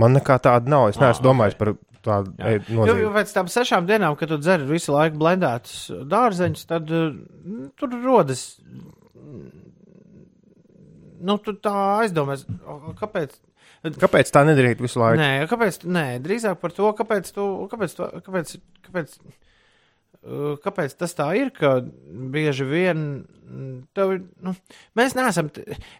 Man 0.00 0.12
nekā 0.16 0.36
tāda 0.44 0.68
nav, 0.70 0.88
es 0.92 1.00
Ah, 1.00 1.08
neesmu 1.08 1.24
domājis 1.30 1.56
par 1.58 1.72
tādu 2.04 2.30
e, 2.38 2.52
Jo, 2.60 2.76
nozīmi. 2.78 3.00
jo 3.02 3.10
pēc 3.16 3.32
tam 3.34 3.48
sešām 3.52 3.88
dienām, 3.88 4.14
kad 4.16 4.28
tu 4.30 4.38
dzer 4.40 4.62
visu 4.68 4.92
laiku 4.94 5.18
blendētus 5.20 5.90
dārzeņus, 6.08 6.66
tad 6.70 6.88
uh, 6.94 7.10
tur 7.80 7.96
rodas. 8.04 8.44
Nu, 11.20 11.36
tu 11.44 11.52
tā 11.60 11.72
aizdomājies, 12.04 12.46
o, 12.64 12.94
kāpēc. 12.96 13.34
Kāpēc 13.80 14.28
tā 14.34 14.42
nedarīt 14.44 14.80
visu 14.82 15.00
laiku? 15.00 15.20
Nē, 15.20 15.46
kāpēc? 15.48 15.84
Nē, 15.88 16.06
drīzāk 16.24 16.58
par 16.60 16.74
to, 16.76 16.90
kāpēc. 16.98 17.30
Tu, 17.32 17.44
kāpēc, 17.72 17.94
tu, 17.96 18.08
kāpēc, 18.26 18.52
kāpēc, 18.86 19.14
uh, 20.20 20.56
kāpēc 20.64 20.96
tas 21.00 21.16
tā 21.16 21.30
ir, 21.38 21.52
ka 21.56 21.78
bieži 22.34 22.66
vien 22.68 23.04
mm, 23.22 23.76
tev, 23.96 24.18
nu, 24.44 24.52
mēs 25.00 25.16
neesam. 25.16 25.48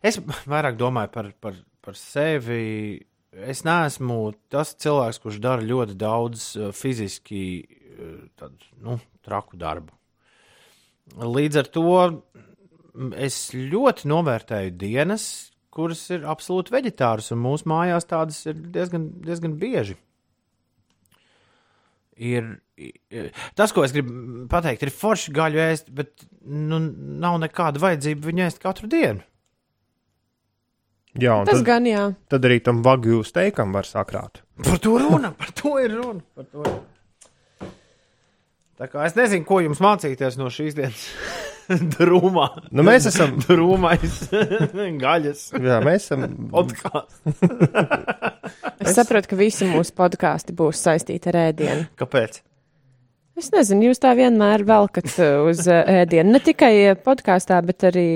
Es 0.04 0.20
vairāk 0.20 0.76
domāju 0.80 1.12
par, 1.14 1.30
par, 1.40 1.56
par 1.80 1.96
sevi. 1.96 3.00
Es 3.30 3.62
neesmu 3.64 4.34
tas 4.52 4.74
cilvēks, 4.82 5.22
kurš 5.22 5.38
dara 5.40 5.64
ļoti 5.64 5.96
daudz 5.96 6.50
uh, 6.58 6.74
fiziski 6.76 7.44
uh, 7.64 8.18
tādu, 8.36 8.60
nu, 8.84 8.98
traku 9.24 9.56
darbu. 9.60 9.96
Līdz 11.16 11.62
ar 11.62 11.70
to 11.72 11.86
mm, 12.04 13.14
es 13.24 13.38
ļoti 13.56 14.10
novērtēju 14.10 14.76
dienas, 14.76 15.30
kuras 15.74 16.02
ir 16.10 16.26
absolūti 16.28 16.74
veģetāras, 16.74 17.30
un 17.34 17.42
mūsu 17.44 17.68
mājās 17.70 18.08
tādas 18.10 18.40
ir 18.50 18.58
diezgan, 18.74 19.08
diezgan 19.24 19.56
bieži. 19.60 19.96
Ir, 22.20 22.50
ir, 22.76 23.30
tas, 23.56 23.72
ko 23.72 23.86
es 23.86 23.94
gribu 23.96 24.44
pateikt, 24.52 24.82
ir 24.84 24.92
forši 24.92 25.32
gaļu 25.32 25.62
ēst, 25.70 25.88
bet 25.96 26.26
nu, 26.44 26.82
nav 27.22 27.38
nekāda 27.40 27.80
vajadzība 27.80 28.28
viņu 28.28 28.44
ēst 28.44 28.60
katru 28.60 28.90
dienu. 28.92 29.24
Jā, 31.18 31.40
Tas 31.42 31.56
tad, 31.58 31.66
gan 31.66 31.86
jā. 31.88 32.04
tad 32.30 32.44
arī 32.46 32.60
tam 32.62 32.84
vagju 32.86 33.24
steikam 33.26 33.72
var 33.74 33.88
sakrāt. 33.88 34.44
Par 34.62 34.78
to 34.78 34.92
runa, 35.00 35.32
par 35.34 35.50
to 35.58 35.72
ir 35.82 35.96
runa. 35.96 36.22
par 36.36 36.46
to 36.46 36.62
ir. 36.68 37.70
Tā 38.80 38.86
kā 38.88 39.02
es 39.08 39.16
nezinu, 39.18 39.44
ko 39.44 39.58
jums 39.64 39.80
mācīties 39.82 40.38
no 40.40 40.46
šīs 40.52 40.76
dienas 40.78 41.08
drūmā. 41.96 42.46
Nu, 42.74 42.84
mēs 42.86 43.06
esam- 43.10 43.36
drūmais 43.46 44.18
gaļas 45.04 45.42
Jā, 45.56 45.80
mēs 45.86 46.06
esam. 46.08 46.26
podkāsts. 46.50 47.20
Es 48.80 48.94
saprotu, 48.96 49.30
ka 49.32 49.38
visi 49.40 49.68
mūsu 49.70 49.94
podkāsti 49.98 50.54
būs 50.56 50.80
saistīti 50.86 51.30
ar 51.32 51.38
ēdienu. 51.48 51.86
Kāpēc? 52.00 52.40
Es 53.40 53.48
nezinu, 53.54 53.86
jūs 53.88 54.00
tā 54.02 54.10
vienmēr 54.18 54.66
velkat 54.68 55.06
uh, 55.22 55.46
uz 55.48 55.62
uh, 55.70 55.80
ēdienu. 56.02 56.34
Ne 56.34 56.40
tikai 56.44 56.72
uh, 56.90 56.96
podkāstā, 57.00 57.60
bet 57.64 57.86
arī 57.88 58.08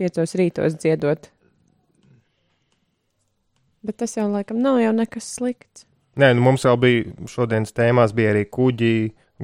piecos 0.00 0.32
rītos 0.38 0.78
dziedot. 0.80 1.28
Bet 3.84 3.96
tas 4.00 4.16
jau 4.16 4.26
laikam 4.32 4.60
nav 4.60 4.78
jau 4.80 4.92
nekas 4.96 5.28
slikts. 5.38 5.84
Nē, 6.20 6.32
nu, 6.36 6.42
mums 6.44 6.64
vēl 6.68 6.78
bija 6.82 7.28
šodienas 7.30 7.72
tēmās, 7.76 8.12
bija 8.16 8.32
arī 8.34 8.46
kuģi, 8.52 8.94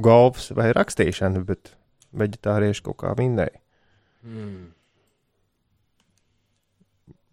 golfs 0.03 0.51
vai 0.57 0.71
rakstīšana, 0.77 1.41
bet 1.49 1.71
veģetārieši 2.17 2.85
kaut 2.87 2.99
kā 3.03 3.13
vinnēja. 3.19 3.61
Mm. 4.27 4.65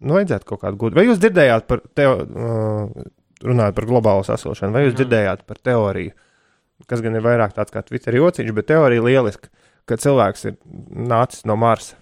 Nu, 0.04 0.16
vajadzētu 0.18 0.48
kaut 0.48 0.62
kādu 0.64 0.80
gudru. 0.80 1.00
Vai 1.00 1.06
jūs 1.06 1.20
dzirdējāt 1.22 1.66
par, 1.70 1.80
teo, 1.96 2.14
uh, 2.20 3.08
runājot 3.44 3.76
par 3.76 3.88
globālo 3.88 4.24
sasilšanu, 4.26 4.74
vai 4.74 4.84
jūs 4.84 4.94
Jā. 4.94 5.00
dzirdējāt 5.02 5.44
par 5.48 5.60
teoriju, 5.64 6.14
kas 6.90 7.02
gan 7.04 7.16
ir 7.16 7.24
vairāk 7.24 7.54
tāds 7.56 7.72
kā 7.72 7.82
Twitter 7.86 8.18
jociņš, 8.18 8.54
bet 8.56 8.68
teorija 8.68 9.04
lieliska, 9.04 9.52
ka 9.88 9.98
cilvēks 10.00 10.48
ir 10.50 10.58
nācis 11.12 11.46
no 11.48 11.56
Marsa. 11.60 11.96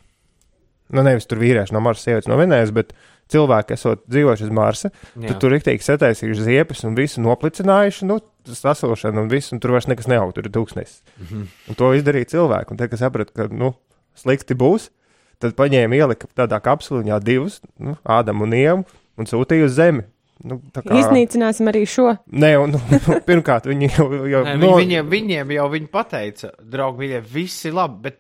Nu, 0.92 1.04
nevis 1.06 1.28
tur 1.28 1.40
vīrieši 1.40 1.72
no 1.72 1.80
Marsa, 1.84 2.08
sievietes 2.08 2.28
no 2.28 2.36
Venējas, 2.40 2.72
bet 2.74 2.92
cilvēki, 3.32 3.76
esot 3.76 4.04
dzīvojuši 4.12 4.46
uz 4.46 4.52
Marsa, 4.54 4.90
Jā. 5.12 5.32
Tad 5.32 5.40
tur 5.42 5.54
rīktīgi 5.54 5.86
sataisījuši 5.86 6.46
ziepes 6.46 6.84
un 6.88 6.96
visu 6.98 7.22
noplicinājuši, 7.24 8.08
nu, 8.08 8.18
sasilšanu 8.46 9.24
un 9.24 9.30
visu, 9.32 9.54
un 9.56 9.62
tur 9.62 9.74
vairs 9.76 9.88
nekas 9.90 10.08
neaug, 10.10 10.32
tur 10.36 10.48
ir 10.48 10.54
tūkstnesis. 10.54 11.02
Mhm. 11.20 11.46
Un 11.68 11.78
to 11.78 11.92
izdarīja 11.98 12.32
cilvēki, 12.36 12.74
un 12.74 12.80
tad, 12.80 12.92
kad 12.92 13.02
saprata, 13.02 13.34
ka, 13.36 13.48
nu, 13.52 13.72
slikti 14.18 14.56
būs, 14.58 14.90
tad 15.42 15.56
paņēma 15.58 15.98
ielika 15.98 16.30
tādā 16.38 16.60
kapsuliņā 16.62 17.18
divus, 17.24 17.60
nu, 17.82 17.96
Ādamu 18.04 18.46
un 18.46 18.56
Ievu, 18.56 18.84
un 19.18 19.28
sūtīja 19.28 19.68
uz 19.68 19.76
Zemi. 19.76 20.06
Nu, 20.42 20.56
kā, 20.74 20.82
Iznīcināsim 20.98 21.68
arī 21.70 21.84
šo. 21.86 22.16
Nē, 22.34 22.48
un, 22.58 22.72
nu, 22.74 23.00
pirmkārt, 23.28 23.68
viņi 23.70 23.90
jau, 23.94 24.06
jau 24.26 24.40
Nē, 24.48 24.54
no, 24.58 24.72
vi- 24.74 24.86
viņiem, 24.88 25.10
viņiem 25.12 25.52
jau 25.54 25.66
viņi 25.70 25.86
pateica, 25.92 26.50
draugi, 26.72 27.04
viņiem 27.04 27.28
viss 27.30 27.68
ir 27.68 27.76
labi, 27.78 28.00
bet. 28.08 28.18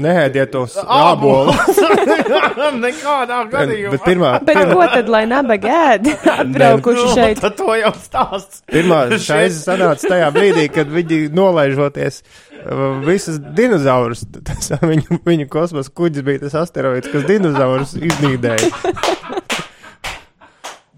neēdiet 0.00 0.50
tos 0.54 0.78
ābolus. 0.80 1.76
Nekādā 2.86 3.42
gadījumā. 3.52 3.92
Bet 3.92 4.06
pirmā, 4.08 4.30
Bet 4.48 4.62
ko 4.72 4.88
tad, 4.94 5.10
lai 5.12 5.24
nabaga 5.30 5.76
ēd? 5.92 6.08
Atbraukuši 6.38 7.06
šeit. 7.12 7.42
Tad 7.44 7.58
to 7.60 7.76
jau 7.76 7.92
stāsts. 8.00 8.64
Pirmā 8.72 9.04
šais 9.20 9.60
sanāca 9.66 10.14
tajā 10.14 10.32
brīdī, 10.34 10.66
kad 10.74 10.88
viņi 10.90 11.20
nolaižoties 11.36 12.22
uh, 12.24 12.98
visus 13.04 13.38
dinozaurus. 13.54 14.24
Tas, 14.48 14.72
viņu, 14.80 15.20
viņu 15.28 15.50
kosmosa 15.52 15.92
kuģis 15.92 16.24
bija 16.26 16.46
tas 16.46 16.56
asteroīds, 16.64 17.12
kas 17.12 17.28
dinozaurus 17.28 17.94
iznīdēja. 18.00 18.72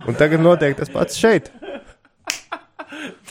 Un 0.06 0.14
tagad 0.18 0.42
notiek 0.44 0.76
tas 0.78 0.90
pats 0.92 1.16
šeit. 1.18 1.48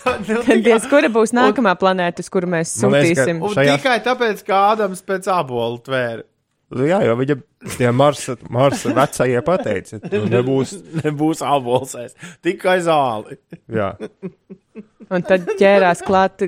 Nu, 0.05 0.41
Diez, 0.61 0.83
kura 0.89 1.09
būs 1.09 1.31
nākamā 1.33 1.71
planēta, 1.81 2.21
uz 2.21 2.29
kuru 2.29 2.45
mēs 2.51 2.75
liekas, 2.77 2.83
sūtīsim? 2.83 3.39
Un 3.41 3.53
šajā- 3.55 3.77
tikai 3.79 3.95
tāpēc, 4.05 4.43
ka 4.45 4.59
Ādams 4.75 5.01
pēc 5.05 5.29
abola 5.33 5.79
tvēra. 5.81 6.25
Nu, 6.75 6.85
jā, 6.89 6.99
jo 7.05 7.15
viņa 7.17 7.35
tie 7.77 7.89
Marsa, 7.93 8.35
Marsa 8.53 8.91
vecajie 8.93 9.41
pateica, 9.45 9.99
ka 10.03 10.21
nebūs. 10.33 10.75
Nebūs 11.01 11.41
abols 11.45 11.93
ēst, 12.01 12.17
tikai 12.45 12.79
zāli. 12.85 13.37
Jā. 13.71 13.91
Un 15.09 15.25
tad 15.25 15.45
ķērās 15.59 16.01
klāt 16.05 16.41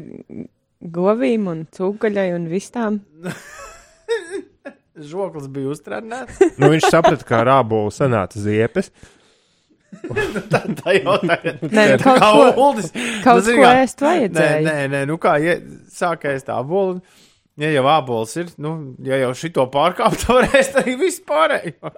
govīm 0.81 1.47
un 1.53 1.65
cūgaļai 1.77 2.27
un 2.35 2.47
vistām. 2.51 3.01
Žoklis 4.97 5.45
bija 5.53 5.69
uztrenēts. 5.75 6.39
Nu, 6.57 6.71
viņš 6.73 6.87
saprata, 6.89 7.25
ka 7.29 7.41
ar 7.43 7.51
ābolu 7.59 7.91
sanāca 7.93 8.41
ziepes. 8.41 8.89
Tā 10.81 10.93
jau 10.97 11.13
tagad. 11.23 11.61
Nē, 11.63 11.83
nu, 11.93 11.99
kaut 12.03 12.19
Kā 12.21 12.31
ko, 12.33 12.47
Uldis. 12.67 12.89
kaut 13.23 13.45
zini 13.47 13.61
ko 13.61 13.67
kā, 13.67 13.71
ēst 13.85 14.01
Nē, 14.03 14.09
vajadzēja. 14.09 14.59
nē, 14.65 14.75
nē, 14.93 15.01
nu 15.09 15.15
kā 15.21 15.37
ja, 15.43 15.55
sākais 15.93 16.43
tā 16.47 16.57
abola. 16.61 16.99
Ja 17.57 17.71
jau 17.73 17.85
abols 17.89 18.35
ir, 18.37 18.51
nu, 18.61 18.73
ja 19.07 19.17
jau 19.23 19.31
šito 19.37 19.63
pārkāpt, 19.73 20.19
tad 20.27 20.35
varēs 20.37 20.73
arī 20.83 20.97
visu 20.99 21.23
pārējo. 21.25 21.93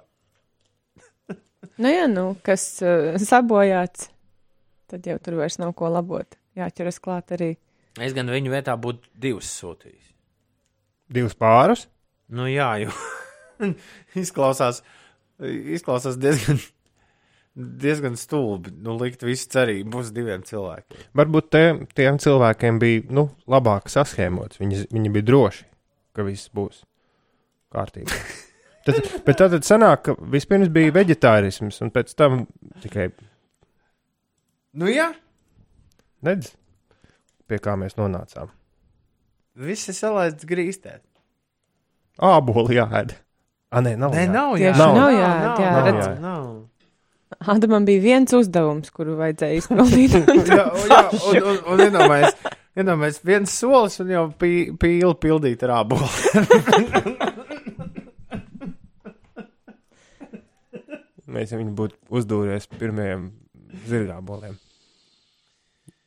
Nu 1.80 1.90
jā, 1.92 2.06
nu, 2.12 2.24
kas 2.44 2.64
uh, 2.84 3.14
sabojāts, 3.20 4.08
tad 4.90 5.04
jau 5.08 5.18
tur 5.20 5.38
vairs 5.40 5.58
nav 5.60 5.74
ko 5.76 5.88
labot. 5.92 6.36
Jāķeras 6.58 6.98
klāt 7.02 7.32
arī. 7.36 7.54
Es 8.00 8.14
gan 8.16 8.28
viņu 8.32 8.52
vietā 8.52 8.74
būtu 8.80 9.08
divus 9.20 9.50
sūtījis. 9.60 10.10
Divus 11.10 11.36
pārus. 11.38 11.86
Nu, 12.30 12.46
jā, 12.50 12.70
jo 12.84 12.92
izklausās, 14.22 14.82
izklausās 15.42 16.18
diezgan, 16.20 16.60
diezgan 17.56 18.14
stulbi. 18.16 18.70
Nu, 18.84 18.94
likt 19.00 19.22
visu 19.26 19.48
cerību 19.52 20.02
uz 20.04 20.12
diviem 20.14 20.42
cilvēkiem. 20.46 21.06
Varbūt 21.18 21.48
te, 21.52 21.62
tiem 21.98 22.18
cilvēkiem 22.22 22.78
bija 22.82 23.02
nu, 23.16 23.26
labāk 23.50 23.90
saskēmots. 23.92 24.60
Viņi, 24.62 24.84
viņi 24.94 25.12
bija 25.16 25.26
droši, 25.32 25.66
ka 26.16 26.26
viss 26.26 26.50
būs 26.54 26.84
kārtībā. 27.74 28.20
Tad, 28.86 28.96
bet 29.26 29.36
tā 29.36 29.50
tad 29.52 29.66
sanāk, 29.68 30.06
ka 30.06 30.14
vispirms 30.32 30.70
bija 30.72 30.94
veģetārisms, 30.96 31.82
un 31.84 31.90
pēc 31.92 32.14
tam 32.16 32.46
tikai 32.80 33.10
Nu, 34.72 34.86
jā, 34.88 35.10
nedz, 36.24 36.52
pie 37.50 37.58
kā 37.60 37.74
mēs 37.76 37.96
nonācām. 37.98 38.48
viss 39.58 39.90
ir 39.90 39.96
salaists 39.98 40.46
grīstē. 40.48 41.00
Āboli 42.24 42.78
jāēd. 42.78 43.12
Ah, 43.70 43.82
nē, 43.84 43.96
nav. 44.00 44.14
Nē, 44.16 44.24
nav 44.30 44.56
jā. 44.62 44.72
nav 44.78 44.96
jāēd, 44.96 45.60
jā, 45.60 45.70
Nav 45.74 45.84
redz. 45.86 46.00
jāēd. 46.06 46.20
nav. 46.24 46.46
Ādamam 47.38 47.84
bija 47.86 48.02
viens 48.02 48.32
uzdevums, 48.34 48.90
kuru 48.94 49.14
vajadzēja 49.20 49.60
izpildīt. 49.62 50.16
un 50.18 50.24
Jā, 50.50 50.64
un- 50.74 50.88
jā, 50.90 51.02
un, 51.14 51.36
un, 51.40 51.58
un 51.76 51.78
iedomājies, 51.86 52.34
iedomājies, 52.82 53.20
viens 53.30 53.50
solis 53.62 54.00
un 54.02 54.08
jau 54.12 54.24
pī- 54.40 54.72
pīli 54.82 55.14
pildīt 55.22 55.62
ar 55.68 55.76
ābolu. 55.80 56.08
Mēs 61.30 61.52
viņu 61.54 61.72
būtu 61.78 61.94
uzdūries 62.18 62.66
pirmajiem 62.74 63.28
zirgāboliem. 63.86 64.56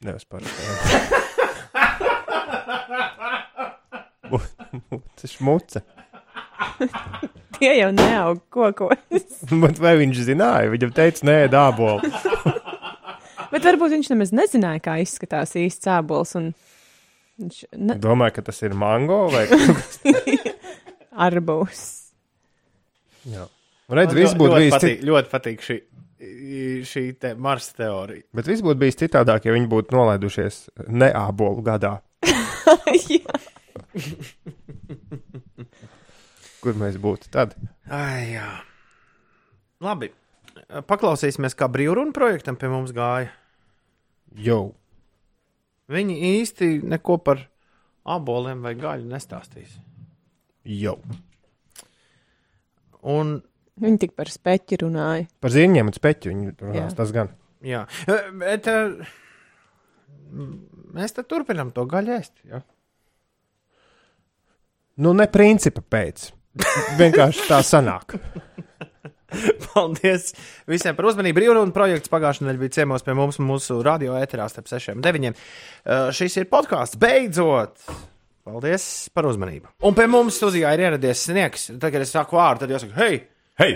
Nevis 0.03 0.25
par 0.27 0.43
Tas 4.33 5.23
ir 5.27 5.31
šmuce. 5.37 5.79
Tie 7.59 7.71
jau 7.79 7.89
neaug 7.95 8.41
kokos. 8.53 9.39
Bet 9.63 9.79
vai 9.81 9.95
viņš 10.01 10.25
zināja? 10.27 10.71
Viņam 10.73 10.93
teica, 10.95 11.27
nē, 11.29 11.39
dābolu. 11.53 12.11
Bet 13.53 13.65
varbūt 13.67 13.97
viņš 13.97 14.13
nemaz 14.13 14.31
nezināja, 14.33 14.81
kā 14.83 14.97
izskatās 15.03 15.53
īsts 15.59 15.85
cēbols. 15.85 16.33
un 16.39 16.53
Viņš 17.41 17.63
ne... 17.81 17.95
Domāju, 18.01 18.35
ka 18.35 18.43
tas 18.45 18.61
ir 18.61 18.75
mango 18.77 19.23
vai 19.33 19.47
arbūs. 21.27 21.81
Jā. 23.31 23.47
Redz, 23.93 24.13
viss 24.17 24.37
būtu 24.37 24.59
bijis, 24.59 24.73
patīk, 24.75 24.99
cit... 24.99 25.07
ļoti 25.09 25.31
patīk 25.31 25.65
šī, 25.65 25.77
šī 26.87 27.03
te 27.21 27.33
Marsa 27.33 27.73
teorija. 27.81 28.25
Bet 28.37 28.49
viss 28.49 28.63
būtu 28.65 28.81
bijis 28.85 28.99
citādāk, 29.01 29.47
ja 29.47 29.55
viņi 29.55 29.69
būtu 29.71 29.97
nolaidušies 29.97 30.59
neābolu 30.93 31.65
gadā. 31.65 31.97
Kur 36.63 36.77
mēs 36.79 36.97
būtu 37.01 37.29
tad. 37.33 37.55
Ai, 37.91 38.33
jā. 38.35 38.47
Labi. 39.83 40.11
Paklausīsimies, 40.87 41.55
kā 41.57 41.67
brīvruna 41.71 42.13
projektam 42.15 42.55
pie 42.59 42.69
mums 42.71 42.93
gāja. 42.95 43.31
Jau. 44.39 44.73
Viņi 45.91 46.15
īsti 46.39 46.69
neko 46.87 47.17
par 47.21 47.41
aboliem 48.09 48.63
vai 48.63 48.73
gaļu 48.79 49.09
nestāstīs. 49.11 49.75
Jau. 50.63 50.97
Un, 53.03 53.41
Viņi 53.83 53.99
tik 54.05 54.11
par 54.15 54.29
speķi 54.29 54.77
runāja. 54.83 55.25
Par 55.41 55.51
zīmēm 55.51 55.89
un 55.89 55.95
speķu 55.95 56.29
viņi 56.29 56.51
runās, 56.61 56.91
Jā. 56.93 56.97
tas 56.99 57.11
gan. 57.15 57.31
jā, 57.65 57.79
bet 58.37 58.67
eh, 58.69 59.09
mēs 60.93 61.15
turpinām 61.17 61.71
to 61.73 61.87
gaļu 61.89 62.13
ēst. 62.19 62.35
Ja? 62.45 62.61
Nu, 65.01 65.15
ne 65.17 65.25
principa 65.25 65.81
pēc. 65.81 66.29
Vienkārši 66.99 67.47
tā 67.49 67.59
sanāk. 67.65 68.17
Paldies 69.73 70.31
visiem 70.69 70.95
par 70.97 71.07
uzmanību. 71.09 71.39
Brīvruna 71.39 71.73
projekts 71.73 72.11
pagājušajā 72.13 72.45
nedēļā 72.45 72.61
bija 72.61 72.75
ciemos 72.77 73.05
pie 73.05 73.15
mums, 73.17 73.39
mūsu 73.41 73.79
radio 73.85 74.17
ēterā 74.19 74.45
starp 74.51 74.69
6 74.69 74.93
un 74.93 75.05
9. 75.05 75.31
Uh, 75.33 76.09
šis 76.13 76.37
ir 76.41 76.49
podkāsts. 76.51 76.99
Beidzot! 77.01 77.81
Paldies 78.43 78.85
par 79.15 79.25
uzmanību. 79.29 79.71
Un 79.87 79.95
pie 79.97 80.05
mums 80.11 80.37
studijā 80.37 80.73
ir 80.75 80.83
ieradies 80.85 81.23
sniegs. 81.29 81.69
Tad, 81.71 81.89
kad 81.95 82.03
es 82.03 82.11
saku 82.13 82.37
vārdu, 82.37 82.65
tad 82.65 82.75
jāsaka, 82.75 82.97
hei, 82.99 83.23
Hei! 83.61 83.73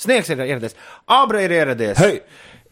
sniegs 0.00 0.30
ir 0.32 0.40
ieradies. 0.44 0.76
Abra 1.10 1.42
ir 1.44 1.54
ieradies. 1.54 1.98
Hei! 2.00 2.20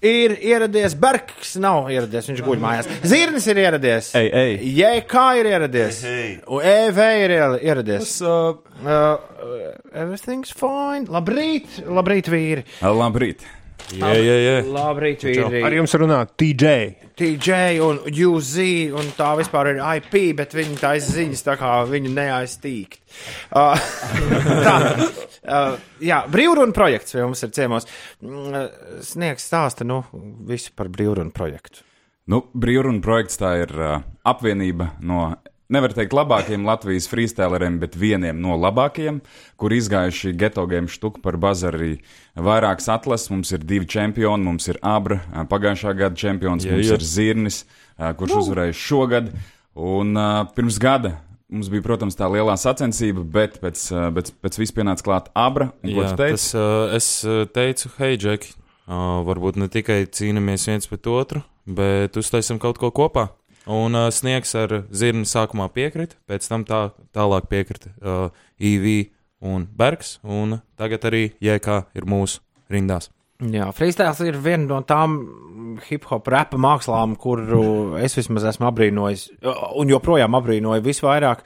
Ir 0.00 0.36
ieradies 0.46 0.94
Bergs, 0.94 1.56
nav 1.58 1.88
ieradies, 1.90 2.28
viņš 2.30 2.42
guļ 2.46 2.60
mājās. 2.62 2.86
Zirnis 3.10 3.48
ir 3.50 3.58
ieradies. 3.64 4.12
Ei, 4.14 4.28
ei. 4.30 4.52
JK 4.78 5.24
ir 5.40 5.48
ieradies. 5.50 5.98
EV 6.06 7.00
ir 7.24 7.34
ier- 7.40 7.58
ieradies. 7.66 8.20
Uh, 8.22 8.54
Uh, 8.78 9.16
everything's 9.92 10.52
fine. 10.54 11.08
Labrīt, 11.10 11.80
labrīt, 11.82 12.28
vīri. 12.30 12.62
labrīt! 12.80 13.40
Jā, 13.96 14.10
jā, 14.20 14.36
jā. 14.42 14.56
Labrīt, 14.68 15.24
vīri. 15.24 15.62
Ar 15.64 15.74
jums 15.76 15.94
runā 16.00 16.18
TJ. 16.28 16.72
TJ 17.18 17.80
un 17.82 18.00
UZ 18.06 18.52
un 18.98 19.10
tā 19.16 19.30
vispār 19.40 19.72
ir 19.72 19.80
IP, 19.82 20.18
bet 20.38 20.54
viņi 20.54 20.78
tā 20.80 20.92
ziņas 21.02 21.44
tā 21.46 21.56
kā 21.60 21.72
viņu 21.88 22.12
neaiztīkt. 22.14 23.00
Uh, 23.50 23.88
tā, 24.66 24.76
uh, 25.48 25.74
jā, 26.04 26.22
brīvruna 26.30 26.76
projekts 26.76 27.16
pie 27.16 27.24
mums 27.24 27.42
ir 27.46 27.54
ciemos. 27.56 27.88
Mm, 28.22 28.48
uh, 28.52 29.02
Sniegs 29.06 29.48
stāsta, 29.48 29.88
nu, 29.88 30.02
visu 30.48 30.74
par 30.78 30.92
brīvruna 30.92 31.34
projektu. 31.34 31.82
Nu, 32.28 32.42
brīvruna 32.52 33.00
projekts 33.04 33.40
tā 33.40 33.54
ir 33.64 33.72
uh, 33.72 34.02
apvienība 34.28 34.92
no, 35.00 35.30
nevar 35.72 35.92
teikt, 35.96 36.16
labākajiem 36.16 36.64
Latvijas 36.68 37.08
freestyleriem, 37.10 37.78
bet 37.82 37.96
vieniem 37.98 38.40
no 38.40 38.56
labākajiem, 38.58 39.20
kur 39.60 39.74
izgājuši 39.76 40.32
geto 40.38 40.64
game 40.70 40.90
štuku 40.90 41.22
par 41.24 41.38
bazarī. 41.40 41.98
Vairākas 42.34 42.88
atlases, 42.92 43.30
mums 43.32 43.52
ir 43.52 43.64
divi 43.68 43.88
čempioni, 43.88 44.44
mums 44.48 44.68
ir 44.72 44.80
Abra, 44.82 45.20
pagājušā 45.50 45.94
gada 45.98 46.18
čempions, 46.18 46.66
Jā, 46.66 46.74
mums 46.74 46.90
jā. 46.90 46.98
ir 46.98 47.06
Zirnis, 47.06 47.62
kurš 47.98 48.38
uzvarēja 48.42 48.76
šogad. 48.76 49.32
Un 49.78 50.16
uh, 50.18 50.42
pirms 50.56 50.80
gada 50.82 51.18
mums 51.48 51.70
bija, 51.72 51.84
protams, 51.84 52.16
tā 52.18 52.26
lielā 52.28 52.56
sacensība, 52.60 53.22
bet 53.24 53.56
pēc, 53.62 53.84
pēc, 54.16 54.32
pēc 54.44 54.58
vispār 54.60 54.82
pienāca 54.82 55.04
klāt 55.06 55.30
Abra. 55.38 55.70
Un, 55.84 55.92
ko 55.94 56.04
Jā, 56.04 56.14
tas, 56.18 56.48
uh, 56.56 56.90
es 56.96 57.08
teicu, 57.54 57.92
hei, 58.00 58.18
Džek, 58.20 58.50
uh, 58.50 59.20
varbūt 59.28 59.60
ne 59.60 59.70
tikai 59.72 60.02
cīnāmies 60.12 60.68
viens 60.68 60.90
pret 60.90 61.08
otru, 61.08 61.44
bet 61.64 62.16
uztaisam 62.20 62.60
kaut 62.60 62.80
ko 62.80 62.92
kopā. 62.94 63.28
Un 63.68 63.96
uh, 63.98 64.08
sniegs 64.14 64.54
ar 64.56 64.72
zirni 64.96 65.28
sākumā 65.28 65.68
piekrita, 65.74 66.16
pēc 66.28 66.46
tam 66.48 66.64
tā, 66.68 66.88
tālāk 67.12 67.50
piekrita 67.50 67.92
uh, 68.00 68.30
IV 68.56 69.10
un 69.44 69.66
Bergs, 69.68 70.16
un 70.24 70.56
tagad 70.80 71.04
arī 71.10 71.28
JK 71.44 71.82
ir 71.98 72.08
mūsu 72.08 72.40
rindās. 72.72 73.10
Jā, 73.38 73.68
freestyles 73.76 74.18
ir 74.24 74.40
viena 74.42 74.64
no 74.66 74.80
tām 74.88 75.18
hip 75.86 76.08
hop 76.10 76.26
rapa 76.32 76.58
mākslām, 76.58 77.14
kuru 77.20 77.98
es 78.00 78.16
vismaz 78.18 78.48
esmu 78.50 78.66
apbrīnojis, 78.72 79.28
un 79.78 79.92
joprojām 79.92 80.34
apbrīnoju 80.40 80.86
visvairāk. 80.88 81.44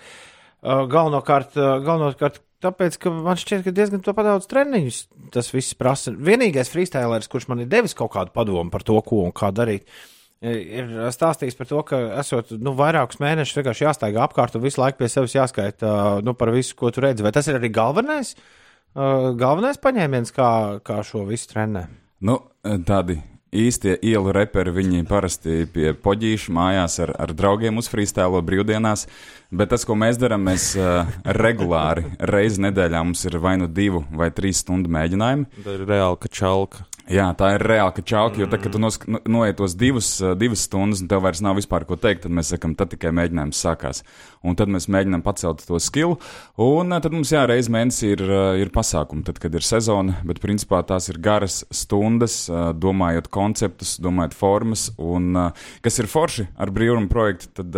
Uh, 0.63 0.87
Galvenokārt, 0.87 1.59
uh, 1.59 1.75
galvenokārt 1.83 2.39
tāpēc, 2.63 2.97
ka 3.03 3.11
man 3.13 3.39
šķiet, 3.41 3.67
ka 3.67 3.75
diezgan 3.75 4.07
daudz 4.07 4.47
treniņus 4.47 5.05
tas 5.35 5.51
viss 5.51 5.75
prasa. 5.75 6.15
Vienīgais 6.15 6.71
freestyleris, 6.71 7.27
kurš 7.29 7.51
man 7.51 7.65
ir 7.65 7.71
devis 7.73 7.99
kaut 7.99 8.15
kādu 8.15 8.31
padomu 8.31 8.71
par 8.71 8.87
to, 8.87 9.01
ko 9.03 9.25
un 9.27 9.35
kā 9.35 9.51
darīt. 9.51 9.91
Ir 9.91 10.12
stāstījis 10.42 11.57
par 11.59 11.68
to, 11.70 11.83
ka 11.87 12.00
esot 12.22 12.50
nu, 12.59 12.74
vairākus 12.78 13.20
mēnešus 13.22 13.61
vienkārši 13.61 13.87
jāstaigā 13.87 14.24
apkārt 14.24 14.57
un 14.59 14.64
visu 14.64 14.83
laiku 14.83 15.02
pie 15.02 15.11
sevis 15.12 15.37
jāskaita 15.37 16.22
nu, 16.26 16.35
par 16.38 16.50
visu, 16.55 16.74
ko 16.78 16.90
tu 16.90 17.05
redzi. 17.05 17.22
Vai 17.22 17.35
tas 17.35 17.46
ir 17.46 17.61
arī 17.61 17.70
galvenais, 17.72 18.35
uh, 18.35 19.31
galvenais 19.38 19.78
paņēmiens, 19.83 20.35
kā, 20.35 20.48
kā 20.87 21.02
šo 21.07 21.26
visu 21.28 21.52
trenē? 21.52 21.87
Nu, 22.22 22.40
tādi 22.62 23.20
īstie 23.52 23.98
ielu 24.00 24.33
reperi, 24.33 24.72
viņi 24.72 25.05
parasti 25.09 25.62
pie 25.70 25.92
poģīša 25.92 26.52
mājās 26.57 26.98
ar, 27.05 27.12
ar 27.20 27.35
draugiem 27.37 27.78
uz 27.78 27.90
freestēlo 27.92 28.40
brīvdienās, 28.42 29.05
bet 29.52 29.72
tas, 29.74 29.85
ko 29.87 29.96
mēs 29.98 30.18
darām, 30.20 30.46
mēs 30.48 30.70
uh, 30.81 31.05
regulāri 31.38 32.07
reizi 32.33 32.64
nedēļā 32.64 33.02
mums 33.05 33.26
ir 33.28 33.37
vai 33.44 33.59
nu 33.61 33.68
divu 33.68 34.07
vai 34.11 34.33
trīs 34.35 34.64
stundu 34.64 34.90
mēģinājumi. 34.92 35.64
Tā 35.66 35.76
ir 35.76 35.85
reāli 35.90 36.22
kačalka. 36.24 36.87
Jā, 37.12 37.27
tā 37.37 37.51
ir 37.57 37.62
reāli, 37.68 37.92
ka 37.98 38.03
čauki, 38.09 38.40
jo 38.40 38.46
tad, 38.48 38.62
kad 38.64 38.72
tu 38.72 38.81
nos, 38.81 38.96
no- 39.05 39.20
noiet 39.29 39.59
tos 39.59 39.75
divus, 39.77 40.14
uh, 40.22 40.33
divas 40.38 40.62
stundas, 40.64 41.03
un 41.05 41.11
tev 41.11 41.20
vairs 41.27 41.42
nav 41.44 41.59
vispār 41.59 41.85
ko 41.85 41.98
teikt, 42.01 42.22
tad 42.25 42.33
mēs 42.33 42.53
sakam, 42.55 42.72
tad 42.79 42.88
tikai 42.94 43.11
mēģinājums 43.12 43.59
sākās. 43.61 44.01
Un 44.42 44.57
tad 44.57 44.72
mēs 44.72 44.88
mēģinām 44.88 45.20
pacelt 45.27 45.61
to 45.66 45.77
skilu, 45.83 46.16
un 46.57 46.94
uh, 46.94 47.01
tad 47.05 47.12
mums 47.12 47.35
jā, 47.35 47.42
reiz 47.51 47.68
mēnesī 47.72 48.14
ir, 48.14 48.22
uh, 48.25 48.55
ir 48.57 48.72
pasākumi, 48.72 49.27
tad, 49.29 49.42
kad 49.42 49.53
ir 49.53 49.66
sezona, 49.66 50.22
bet 50.25 50.40
principā 50.40 50.81
tās 50.88 51.11
ir 51.12 51.20
garas 51.20 51.61
stundas, 51.68 52.46
domājot 52.81 53.29
konceptus, 53.33 53.98
domājot 54.03 54.38
formas, 54.38 54.88
un 54.96 55.37
kas 55.85 56.01
ir 56.01 56.09
forši 56.09 56.48
ar 56.57 56.72
brīvumu 56.72 57.12
projektu, 57.12 57.53
tad 57.61 57.77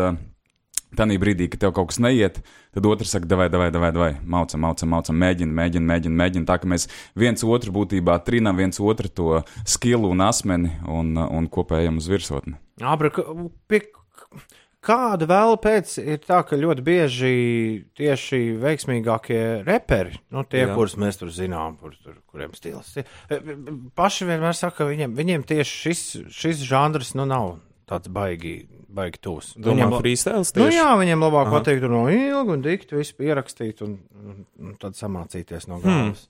Tanī 0.98 1.18
brīdī, 1.20 1.48
kad 1.52 1.64
tev 1.64 1.74
kaut 1.76 1.92
kas 1.92 2.00
neiet, 2.02 2.40
tad 2.74 2.88
otrs 2.88 3.14
saka, 3.14 3.28
vai, 3.38 3.48
vai, 3.52 3.70
vai, 3.70 3.92
vai, 3.94 4.10
maucam, 4.22 4.62
maucam, 4.64 4.90
maucam, 4.94 5.18
mēģina, 5.20 5.56
mēģina, 5.60 5.88
mēģina, 5.92 6.18
mēģina. 6.22 6.48
Tā 6.50 6.58
kā 6.62 6.70
mēs 6.70 6.88
viens 7.18 7.44
otru 7.46 7.74
būtībā 7.74 8.18
trinām, 8.26 8.58
viens 8.60 8.80
otru 8.80 9.10
to 9.10 9.30
skilu 9.68 10.12
un 10.14 10.24
asmeni 10.26 10.74
un, 10.88 11.14
un 11.18 11.50
kopējam 11.52 12.00
uz 12.02 12.10
virsotni. 12.10 12.58
Abra, 12.82 13.12
pie 13.70 13.84
kāda 14.84 15.28
vēl 15.28 15.56
pēc 15.62 15.96
ir 16.02 16.22
tā, 16.24 16.40
ka 16.46 16.58
ļoti 16.58 16.84
bieži 16.84 17.34
tieši 17.96 18.40
veiksmīgākie 18.62 19.42
reperi, 19.66 20.18
nu, 20.34 20.44
tie. 20.48 20.64
Jā. 20.64 20.72
kurus 20.76 20.96
mēs 21.00 21.20
tur 21.20 21.32
zinām, 21.34 21.78
kur, 21.80 21.94
tur, 22.02 22.18
kuriem 22.30 22.54
stils, 22.56 22.94
tie, 22.96 23.06
paši 23.96 24.28
vienmēr 24.28 24.56
saka, 24.58 24.82
ka 24.82 24.90
viņiem, 24.90 25.14
viņiem 25.16 25.46
tieši 25.48 25.78
šis, 25.86 26.04
šis 26.34 26.66
žanrs 26.68 27.14
nu, 27.18 27.28
nav 27.30 27.54
tāds 27.90 28.08
baigi, 28.12 28.66
baigi 28.94 29.20
tūs. 29.24 29.52
Domā, 29.60 29.90
la- 29.90 30.00
freestyles 30.00 30.50
Nu, 30.56 30.64
tieši? 30.66 30.78
jā, 30.80 30.90
viņiem 31.00 31.24
labāk 31.26 31.48
Aha. 31.50 31.58
pateikt 31.60 31.86
no 31.90 32.04
ilgi 32.08 32.54
un 32.56 32.62
dikti, 32.64 32.96
visu 32.96 33.16
pierakstīt 33.18 33.82
un, 33.86 33.98
un, 34.58 34.76
tad 34.80 34.96
samācīties 34.98 35.68
no 35.68 35.80
galvas. 35.84 36.26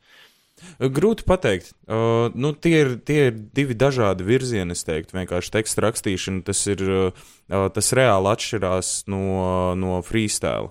Grūti 0.78 1.24
pateikt. 1.26 1.72
Uh, 1.90 2.30
nu, 2.38 2.52
tie, 2.54 2.76
ir, 2.84 2.92
tie 3.02 3.26
ir 3.28 3.34
divi 3.58 3.74
dažādi 3.74 4.22
virzieni, 4.24 4.70
es 4.76 4.84
teiktu. 4.86 5.16
Vienkārši 5.18 5.50
teksta 5.56 5.82
rakstīšana, 5.88 6.44
tas, 6.46 6.60
ir, 6.70 6.84
uh, 7.10 7.66
tas 7.74 7.90
reāli 7.98 8.30
atšķirās 8.30 8.92
no, 9.10 9.74
no 9.74 9.98
freestyle. 10.06 10.70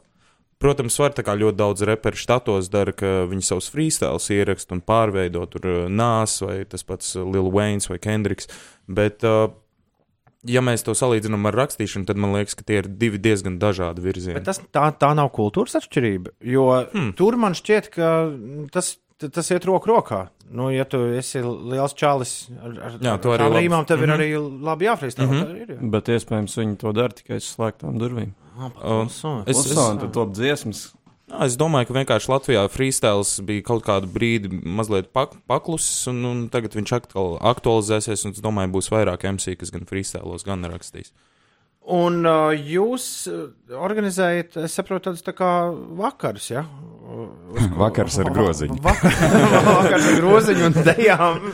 Protams, 0.63 0.95
var 0.95 1.11
tā 1.11 1.25
kā 1.27 1.35
ļoti 1.35 1.59
daudz 1.59 1.83
reperu 1.83 2.15
štatos 2.15 2.69
dara, 2.71 2.93
ka 2.95 3.25
viņi 3.27 3.43
savus 3.43 3.67
freestyles 3.73 4.29
ieraksta 4.31 4.77
un 4.77 4.81
pārveido 4.87 5.43
tur 5.51 5.67
uh, 5.67 5.81
nās 5.91 6.37
vai 6.41 6.61
tas 6.63 6.87
pats 6.87 7.17
Lil 7.19 7.51
Wayne 7.51 7.83
vai 7.91 7.99
Kendricks. 7.99 8.47
Bet, 8.87 9.19
uh, 9.27 9.51
ja 10.45 10.61
mēs 10.61 10.83
to 10.83 10.91
salīdzinām 10.97 11.45
ar 11.47 11.53
rakstīšanu, 11.53 12.05
tad 12.05 12.17
man 12.17 12.33
liekas, 12.35 12.55
ka 12.55 12.63
tie 12.67 12.81
ir 12.81 12.87
divi 12.87 13.17
diezgan 13.17 13.59
dažādi 13.59 14.01
virzieni. 14.03 14.33
Bet 14.39 14.45
tas, 14.49 14.59
tā, 14.71 14.89
tā 14.99 15.13
nav 15.15 15.31
kultūras 15.35 15.75
atšķirība. 15.79 16.33
Jo 16.43 16.67
hmm. 16.93 17.13
tur 17.19 17.37
man 17.39 17.53
šķiet, 17.57 17.89
ka 17.93 18.11
tas, 18.71 18.97
tas 19.19 19.51
iet 19.51 19.65
roku 19.65 19.89
rokā. 19.93 20.27
Nu, 20.53 20.67
ja 20.69 20.83
tu 20.85 20.99
esi 21.17 21.39
liels 21.41 21.93
čalis 21.97 22.49
ar, 22.61 22.73
ar, 22.77 22.97
Jā, 23.01 23.13
ar 23.17 23.45
labi- 23.47 23.63
rīmām, 23.63 23.85
tev 23.89 23.97
Mhm. 23.97 24.03
ir 24.03 24.15
arī 24.17 24.61
labi 24.63 24.85
jāfrīstā. 24.85 25.25
Mm 25.25 25.31
-hmm. 25.33 25.61
ir, 25.61 25.67
jā. 25.77 25.89
Bet 25.89 26.05
iespējams 26.13 26.57
viņi 26.59 26.77
to 26.77 26.91
dara 26.91 27.09
tikai 27.09 27.35
aiz 27.39 27.55
slēgtām 27.55 27.97
durvīm. 27.97 28.33
Uh, 28.53 29.07
So, 29.09 29.43
es, 29.47 29.57
es, 29.57 29.71
Klusā, 29.73 29.91
un 29.91 29.97
tad 29.99 30.13
top 30.13 30.29
dziesmas. 30.33 30.93
Jā, 30.93 31.02
es 31.41 31.57
domāju, 31.59 31.89
ka 31.89 31.95
vienkārši 31.97 32.31
Latvijā 32.31 32.63
freestyles 32.71 33.35
bija 33.47 33.65
kaut 33.65 33.83
kādu 33.87 34.09
brīdi 34.13 34.51
mazliet 34.63 35.11
pak 35.15 35.35
paklusis, 35.49 36.07
un, 36.11 36.21
un 36.29 36.41
tagad 36.53 36.77
viņš 36.77 36.95
atkal 36.99 37.37
aktualizēsies. 37.53 38.27
Es 38.29 38.43
domāju, 38.43 38.73
būs 38.77 38.91
vairāk 38.93 39.25
MC, 39.33 39.57
kas 39.59 39.73
gan 39.73 39.87
freestylos, 39.89 40.45
gan 40.47 40.65
rakstīs. 40.69 41.13
Un 41.83 42.21
uh, 42.23 42.53
jūs 42.55 43.05
uh, 43.27 43.49
organizējat, 43.75 44.55
es 44.63 44.75
saprotu, 44.77 45.09
tādus 45.09 45.25
tā 45.25 45.33
kā 45.35 45.49
vakarus, 45.99 46.45
ja? 46.53 46.63
Vakars 47.83 48.15
ar 48.23 48.29
groziņu. 48.33 48.77
Vakar, 48.85 49.11
vakars 49.67 50.07
ar 50.07 50.19
groziņu 50.21 50.69
un 50.69 50.77
dejām, 50.87 51.49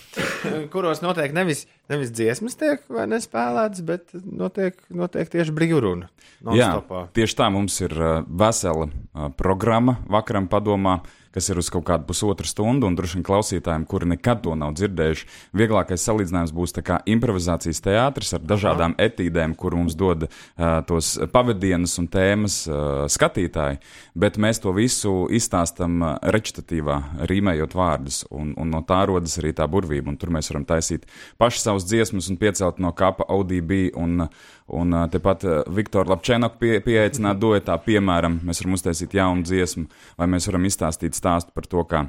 kuros 0.72 1.02
notiek 1.04 1.34
nevis, 1.36 1.66
nevis 1.92 2.10
dziesmas 2.10 2.58
tiek 2.58 2.82
vai 2.90 3.06
nespēlētas, 3.12 3.84
bet 3.86 4.18
notiek, 4.18 4.80
notiek 4.90 5.30
tieši 5.30 5.54
brīvruna. 5.54 6.10
Jā, 6.54 6.72
tieši 7.14 7.38
tā 7.38 7.48
mums 7.54 7.78
ir 7.84 7.94
uh, 7.94 8.18
vesela 8.26 8.88
uh, 8.90 9.30
programma 9.38 10.00
vakaram 10.10 10.50
padomā. 10.50 10.98
Kas 11.34 11.50
ir 11.50 11.60
uz 11.60 11.68
kaut 11.72 11.84
kādu 11.88 12.06
pusotru 12.08 12.48
stundu, 12.48 12.88
un 12.88 12.96
droši 12.96 13.18
vien 13.18 13.26
klausītājiem, 13.26 13.84
kuri 13.88 14.08
nekad 14.14 14.40
to 14.44 14.54
nav 14.58 14.74
dzirdējuši, 14.78 15.26
vieglākais 15.58 16.04
salīdzinājums 16.08 16.54
būs 16.56 16.74
tā 16.76 16.84
kā 16.86 16.98
improvizācijas 17.10 17.82
teātris 17.84 18.34
ar 18.36 18.44
dažādām 18.48 18.96
etīdēm, 19.00 19.56
kur 19.58 19.76
mums 19.76 19.96
dod 19.98 20.28
uh, 20.28 20.80
tos 20.88 21.14
pavadienus 21.32 21.98
un 22.00 22.08
tēmas 22.12 22.60
uh, 22.68 23.04
skatītāji, 23.12 23.80
bet 24.18 24.40
mēs 24.40 24.62
to 24.64 24.72
visu 24.76 25.14
izstāstam 25.34 26.00
uh, 26.00 26.14
rečitatīvā, 26.34 26.98
rīmējot 27.28 27.76
vārdus, 27.76 28.22
un, 28.32 28.54
un 28.56 28.72
no 28.72 28.82
tā 28.88 29.02
rodas 29.08 29.38
arī 29.42 29.52
tā 29.56 29.68
burvība, 29.70 30.12
un 30.12 30.20
tur 30.20 30.32
mēs 30.34 30.52
varam 30.52 30.66
taisīt 30.68 31.04
paši 31.40 31.64
savus 31.64 31.88
dziesmas 31.88 32.30
un 32.32 32.40
piecelt 32.40 32.80
no 32.82 32.94
kapa 32.96 33.28
ODB 33.34 33.92
un, 33.98 34.28
un 34.76 34.94
tepat 35.12 35.44
Viktora 35.72 36.12
Lapčēnoku 36.12 36.60
pie, 36.60 36.72
pieaicināt 36.84 37.40
duetā, 37.40 37.76
piemēram, 37.84 38.40
mēs 38.46 38.62
varam 38.62 38.76
uztaisīt 38.78 39.16
jaunu 39.18 39.46
dziesmu, 39.48 39.86
vai 40.20 40.30
mēs 40.34 40.48
varam 40.50 40.66
izstāstīt 40.68 41.18
stāstu 41.18 41.54
par 41.56 41.68
to, 41.70 41.84
kā 41.88 42.06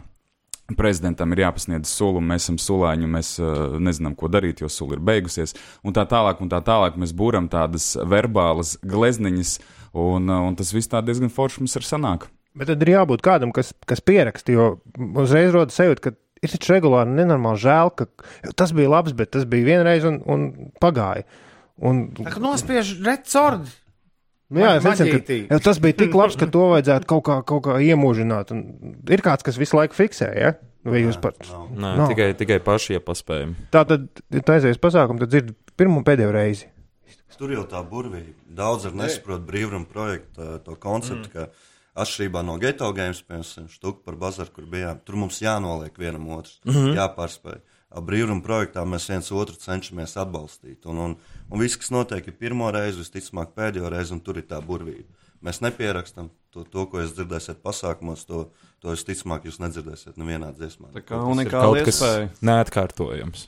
prezidentam 0.77 1.33
ir 1.33 1.43
jāpasniedz 1.45 1.89
sula, 1.89 2.19
un 2.19 2.29
mēs 2.29 2.45
esam 2.45 2.59
sulāņi, 2.61 3.09
mēs 3.09 3.31
uh, 3.41 3.77
nezinām, 3.81 4.15
ko 4.17 4.29
darīt, 4.31 4.61
jo 4.63 4.69
sula 4.71 4.97
ir 4.97 5.03
beigusies, 5.05 5.55
un 5.85 5.95
tā 5.95 6.05
tālāk, 6.09 6.41
un 6.43 6.51
tā 6.51 6.59
tālāk 6.65 6.99
mēs 6.99 7.13
būram 7.17 7.49
tādas 7.51 7.95
verbālas 7.97 8.75
glezniņas, 8.85 9.55
un, 9.97 10.29
un 10.29 10.59
tas 10.59 10.73
viss 10.75 10.91
tā 10.91 11.01
diezgan 11.05 11.33
forši 11.33 11.63
mums 11.63 11.77
ir 11.79 11.87
sanāk. 11.87 12.29
Bet 12.57 12.69
tad 12.71 12.81
ir 12.83 12.95
jābūt 12.95 13.23
kādam, 13.25 13.53
kas, 13.55 13.71
kas 13.87 14.01
pieraksta, 14.01 14.53
jo 14.53 14.69
uzreiz 15.21 15.53
rodas 15.53 15.77
sajūta, 15.79 16.09
ka 16.09 16.43
ir 16.43 16.53
taču 16.53 16.73
regulāri 16.75 17.13
nenormāli 17.17 17.61
žēl, 17.61 17.93
ka 17.97 18.53
tas 18.57 18.73
bija 18.75 18.91
labs, 18.91 19.13
bet 19.17 19.33
tas 19.35 19.45
bija 19.49 19.75
vienreiz 19.75 20.07
un, 20.07 20.21
un 20.29 20.49
pagāja. 20.81 21.27
Un, 21.79 22.09
Tā 22.17 22.41
nospiež 22.43 22.97
recordi. 23.05 23.71
nu, 24.49 24.63
jā, 24.63 24.71
maģītī. 24.83 25.37
ka, 25.47 25.59
tas 25.63 25.79
bija 25.79 25.95
tik 26.01 26.15
labs, 26.17 26.35
ka 26.39 26.49
to 26.51 26.71
vajadzētu 26.73 27.07
kaut 27.09 27.23
kā, 27.27 27.37
kaut 27.47 27.63
kā 27.67 27.77
iemūžināt. 27.85 28.51
Un 28.55 28.97
ir 29.07 29.23
kāds, 29.25 29.45
kas 29.45 29.59
visu 29.61 29.79
laiku 29.79 29.95
fiksē, 29.95 30.33
ja? 30.35 30.55
Vai 30.87 31.03
jūs 31.03 31.19
pat? 31.19 31.39
Nē, 31.43 31.95
Nav. 31.99 32.07
tikai, 32.11 32.31
tikai 32.39 32.59
paši 32.63 32.97
iepaspējami. 32.97 33.69
Tā 33.73 33.83
tad, 33.87 34.07
ja 34.31 34.43
tu 34.43 34.53
aizies 34.55 34.79
pasākumu, 34.79 35.19
tad 35.23 35.33
dzird 35.33 35.55
pirmo 35.79 35.99
un 35.99 36.07
pēdējo 36.07 36.31
reizi. 36.35 36.69
Tur 37.39 37.53
jau 37.55 37.63
tā 37.71 37.79
burvība. 37.87 38.33
Daudz 38.51 38.89
arī 38.89 38.99
nesaprot 38.99 39.43
brīvrumu 39.47 39.87
projektu 39.87 40.57
to 40.65 40.73
konceptu, 40.75 41.29
mm. 41.29 41.35
ka 41.35 42.01
atšķirībā 42.03 42.41
no 42.43 42.57
geto 42.59 42.89
games, 42.95 43.21
piemēram, 43.23 43.69
štuku 43.71 44.03
par 44.03 44.17
bazaru, 44.19 44.51
kur 44.55 44.67
bijām, 44.71 44.99
tur 45.07 45.19
mums 45.21 45.39
jānoliek 45.43 45.95
vienam 45.99 46.27
otrs, 46.35 46.59
mm 46.65 46.73
-hmm. 46.75 46.97
jāpārspēj. 46.99 47.61
Ar 47.89 48.03
brīvrumu 48.05 48.43
projektā 48.45 48.83
mēs 48.85 49.07
viens 49.09 49.31
otru 49.33 49.57
cenšamies 49.57 50.13
atbalstīt. 50.21 50.83
Un, 50.91 50.99
un, 51.01 51.15
un 51.49 51.63
viss, 51.63 51.77
kas 51.79 51.89
notiek, 51.89 52.27
ir 52.29 52.35
pirmo 52.37 52.69
reizi, 52.73 53.01
visticamāk, 53.01 53.55
pēdējo 53.57 53.89
reizi, 53.89 54.13
un 54.13 54.21
tur 54.21 54.37
ir 54.37 54.45
tā 54.49 54.59
burvība. 54.61 55.09
Mēs 55.41 55.61
nepierakstam 55.63 56.29
to, 56.53 56.67
to 56.69 56.85
ko 56.91 57.01
jūs 57.01 57.15
dzirdēsiet 57.17 57.63
pasākumos, 57.65 58.27
to, 58.29 58.43
to 58.83 58.93
visticamāk 58.93 59.49
jūs 59.49 59.57
nedzirdēsiet 59.63 60.19
nevienā 60.21 60.51
dziesmā. 60.57 60.91
Tā 60.93 61.01
kā 61.01 61.15
Kaut 61.15 61.33
unikāla 61.33 61.85
kas 61.87 61.97
iespēja. 61.97 62.31
neatkārtojams. 62.45 63.47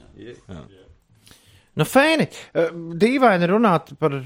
Nu, 1.77 1.85
fēni. 1.87 2.25
Eh, 2.57 2.71
Dīvaini 2.99 3.47
runāt 3.47 3.93
par, 4.01 4.17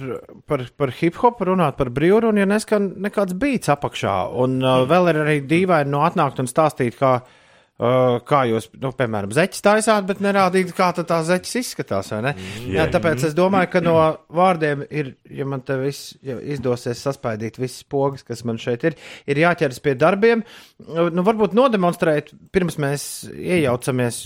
par, 0.47 0.63
par 0.79 0.93
hip 1.01 1.19
hop, 1.21 1.43
runāt 1.45 1.75
par 1.77 1.91
brīvrunu, 1.93 2.39
ja 2.39 2.47
neskan 2.49 2.93
nekāds 3.03 3.35
beats 3.37 3.69
apakšā. 3.73 4.15
Un 4.45 4.61
uh, 4.63 4.85
vēl 4.89 5.11
ir 5.11 5.25
arī 5.25 5.41
dīvaini 5.45 5.91
no 5.91 6.05
atnākt 6.07 6.41
un 6.41 6.49
stāstīt, 6.49 6.97
kā, 7.01 7.17
uh, 7.19 7.41
kā 7.75 8.45
jūs, 8.47 8.69
nu, 8.79 8.93
piemēram, 8.95 9.33
zeķis 9.35 9.63
taisāt, 9.65 10.05
bet 10.07 10.21
nerādīt, 10.23 10.69
kā 10.77 10.93
tā 10.95 11.17
zeķis 11.27 11.57
izskatās. 11.59 12.13
ne? 12.23 12.31
Jā, 12.71 12.85
tāpēc 12.91 13.25
es 13.27 13.35
domāju, 13.35 13.67
ka 13.73 13.81
no 13.83 13.95
vārdiem 14.31 14.85
ir, 14.87 15.15
ja 15.27 15.47
man 15.49 15.59
te 15.65 15.75
viss 15.81 16.13
ja 16.23 16.37
izdosies 16.39 17.03
saspaidīt 17.03 17.59
visas 17.59 17.83
pogas, 17.83 18.23
kas 18.23 18.45
man 18.47 18.61
šeit 18.61 18.85
ir, 18.87 18.95
ir 19.27 19.43
jāķeras 19.43 19.81
pie 19.83 19.97
darbiem. 19.99 20.45
Nu, 20.87 21.25
varbūt 21.27 21.55
nodemonstrēt, 21.57 22.31
pirms 22.55 22.79
mēs 22.79 23.27
iejaucamies, 23.35 24.21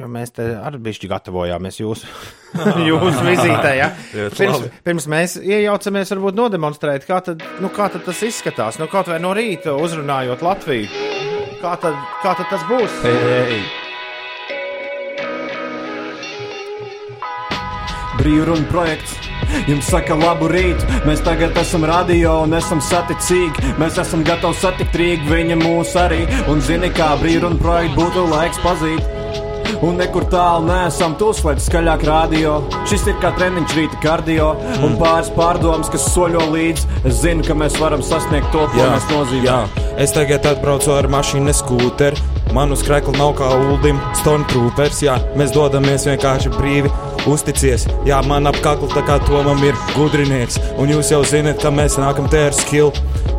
jo 0.00 0.08
mēs 0.08 0.32
te 0.40 0.48
arī 0.56 0.80
bišķi 0.88 1.12
gatavojāmies 1.12 1.82
jūsu, 1.82 2.08
jūsu 2.88 3.28
vizītē. 3.28 3.76
Ja? 3.76 3.92
Pirms, 4.40 4.68
pirms 4.86 5.06
mēs 5.10 5.36
iejaucamies, 5.36 6.16
varbūt 6.16 6.40
nodemonstrēt, 6.40 7.04
kā 7.04 7.20
tad, 7.28 7.44
nu, 7.60 7.68
kā 7.74 7.92
tad 7.92 8.08
tas 8.08 8.24
izskatās. 8.24 8.80
Nu, 8.80 8.88
kaut 8.88 9.12
vai 9.12 9.20
no 9.20 9.36
rīta 9.36 9.76
uzrunājot 9.76 10.48
Latviju. 10.48 11.09
Kā 11.60 11.74
tad, 11.76 11.92
kā 12.22 12.30
tad 12.38 12.46
tas 12.48 12.62
būs? 12.64 12.92
Hey. 13.04 13.58
Brīvruna 18.16 18.64
projekts. 18.72 19.18
Jums 19.68 19.90
saka, 19.92 20.16
labu 20.16 20.48
rītu. 20.48 20.88
Mēs 21.04 21.20
tagad 21.26 21.56
esam 21.60 21.84
radio 21.84 22.38
un 22.46 22.56
esam 22.56 22.80
saticīgi. 22.80 23.76
Mēs 23.80 24.00
esam 24.00 24.24
gatavi 24.24 24.56
satikt 24.56 24.96
Rīgu, 24.96 25.28
viņa 25.28 25.60
mūs 25.60 25.92
arī. 26.00 26.22
Un 26.48 26.64
zini, 26.64 26.88
kā 26.96 27.12
brīvruna 27.20 27.60
projekts 27.60 27.98
būtu 28.00 28.28
laiks 28.32 28.64
pazīt. 28.64 29.19
Un 29.86 29.96
nekur 30.00 30.26
tālu 30.32 30.66
nesam 30.68 31.14
tūslēti 31.20 31.64
skaļāk 31.64 32.02
radio. 32.08 32.56
Šis 32.90 33.06
ir 33.10 33.16
kā 33.22 33.30
treniņš 33.36 33.76
rīta 33.78 34.00
kardio 34.02 34.50
un 34.84 34.98
pāris 35.00 35.30
pārdomas, 35.36 35.90
kas 35.92 36.08
soļo 36.12 36.50
līdzi. 36.52 36.88
Es 37.08 37.22
zinu, 37.22 37.44
ka 37.46 37.56
mēs 37.56 37.78
varam 37.80 38.02
sasniegt 38.04 38.50
to, 38.54 38.66
ko 38.74 38.90
mēs 38.92 39.08
nozīmējam. 39.12 39.48
jā, 39.48 39.94
es 40.04 40.12
tagad 40.16 40.50
atbraucu 40.50 40.92
ar 40.96 41.08
mašīnu, 41.12 41.54
skūteri. 41.62 42.28
Man 42.54 42.74
uz 42.74 42.82
krekla 42.82 43.14
nav 43.14 43.36
kā 43.38 43.46
ULDIM, 43.54 44.00
Stormtroopers. 44.18 45.04
Jā, 45.06 45.16
mēs 45.38 45.54
dodamies 45.54 46.08
vienkārši 46.08 46.50
brīvi. 46.56 46.90
Uzticies, 47.30 47.84
jā, 48.08 48.18
man 48.26 48.48
ap 48.50 48.58
kaklu 48.64 48.88
tā 48.90 49.04
kā 49.06 49.20
Tomam 49.28 49.60
ir 49.62 49.76
gudrinieks. 49.94 50.58
Un 50.80 50.90
jūs 50.90 51.12
jau 51.12 51.20
zināt, 51.22 51.60
ka 51.62 51.70
mēs 51.70 51.98
nākam 52.00 52.26
te 52.32 52.48
ar 52.48 52.56
skill. 52.56 52.90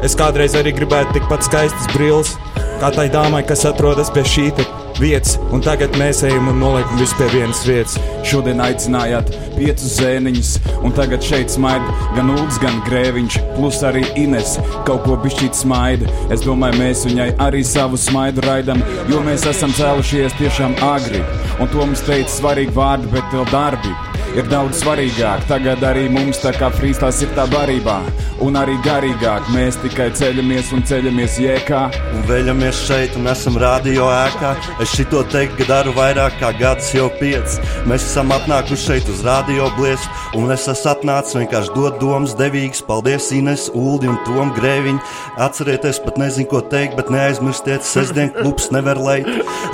Es 0.06 0.16
kādreiz 0.18 0.56
arī 0.58 0.72
gribētu 0.78 1.18
tikpat 1.18 1.44
skaistas 1.46 1.90
brilles, 1.94 2.38
kā 2.82 2.94
tai 2.96 3.10
dāmai, 3.14 3.44
kas 3.46 3.68
atrodas 3.70 4.14
pie 4.14 4.24
šī 4.26 4.48
te 4.58 4.66
vietas. 5.02 5.38
Un 5.52 5.64
tagad 5.66 5.96
mēs 6.00 6.22
ejam 6.28 6.50
un 6.52 6.60
noliekam 6.62 7.00
visu 7.02 7.18
pie 7.20 7.28
vienas 7.34 7.64
vietas. 7.68 7.98
Šodien 8.28 8.62
aicinājāt 8.64 9.32
piecus 9.58 9.98
zēniņus, 9.98 10.52
un 10.86 10.94
tagad 10.98 11.26
šeit 11.26 11.54
smaida 11.54 11.96
gan 12.16 12.32
Ulds, 12.36 12.60
gan 12.62 12.80
Grēviņš, 12.88 13.40
plus 13.58 13.82
arī 13.88 14.06
Ines. 14.20 14.58
Kaut 14.88 15.04
ko 15.08 15.18
bišķīt 15.24 15.58
smaida. 15.58 16.10
Es 16.34 16.46
domāju, 16.46 16.80
mēs 16.82 17.06
viņai 17.10 17.32
arī 17.44 17.64
savu 17.68 18.00
smaidu 18.00 18.46
raidam, 18.46 18.82
jo 19.10 19.22
mēs 19.26 19.48
esam 19.50 19.74
cēlušies 19.78 20.38
tiešām 20.40 20.78
agri. 20.86 21.24
Un 21.60 21.70
to 21.74 21.84
mums 21.84 22.06
teica 22.08 22.32
svarīgi 22.32 22.78
vārdi, 22.78 23.12
bet 23.16 23.36
vēl 23.36 23.50
darbi. 23.52 23.96
Ir 24.38 24.48
daudz 24.52 24.82
svarīgāk. 24.82 25.46
Tagad 25.50 25.84
arī 25.86 26.08
mums 26.12 26.40
tā 26.42 26.54
kā 26.56 26.70
frīstās 26.74 27.22
ir 27.26 27.32
tā 27.38 27.46
barībā, 27.52 27.98
un 28.44 28.58
arī 28.60 28.78
garīgāk. 28.86 29.50
Mēs 29.56 29.80
tikai 29.84 30.10
ceļamies 30.18 30.72
un 30.76 30.84
ceļamies 30.88 31.38
jēkā. 31.44 31.82
Un 32.16 32.26
veļamies 32.30 32.84
šeit 32.88 33.18
un 33.20 33.30
esam 33.32 33.60
radio 33.62 34.08
ēkā. 34.12 34.54
Es 34.84 34.94
šito 34.96 35.24
teiktu, 35.32 35.62
ka 35.62 35.70
daru 35.70 35.96
vairāk 35.98 36.38
kā 36.42 36.52
gadus 36.60 36.92
jau 36.96 37.10
pieci. 37.20 37.62
Mēs 37.90 38.06
esam 38.08 38.32
atnākuši 38.36 38.86
šeit 38.86 39.12
uz 39.12 39.24
radio 39.28 39.70
blies, 39.78 40.06
un 40.38 40.52
es 40.54 40.68
esmu 40.72 40.94
atnācis 40.94 41.38
vienkārši 41.40 41.76
dot 41.76 42.00
domas 42.02 42.36
devīgas. 42.40 42.84
Paldies 42.88 43.32
Ines, 43.36 43.68
Uldi 43.78 44.10
un 44.12 44.20
Tom 44.28 44.54
Grēviņ. 44.56 45.00
Atcerieties, 45.42 46.02
pat 46.04 46.18
nezinu, 46.22 46.50
ko 46.52 46.64
teikt, 46.72 46.98
bet 47.00 47.12
neaizmirstiet, 47.14 47.86
sestdien 47.88 48.32
klubs 48.36 48.70
nevar 48.74 49.00
leit. 49.02 49.28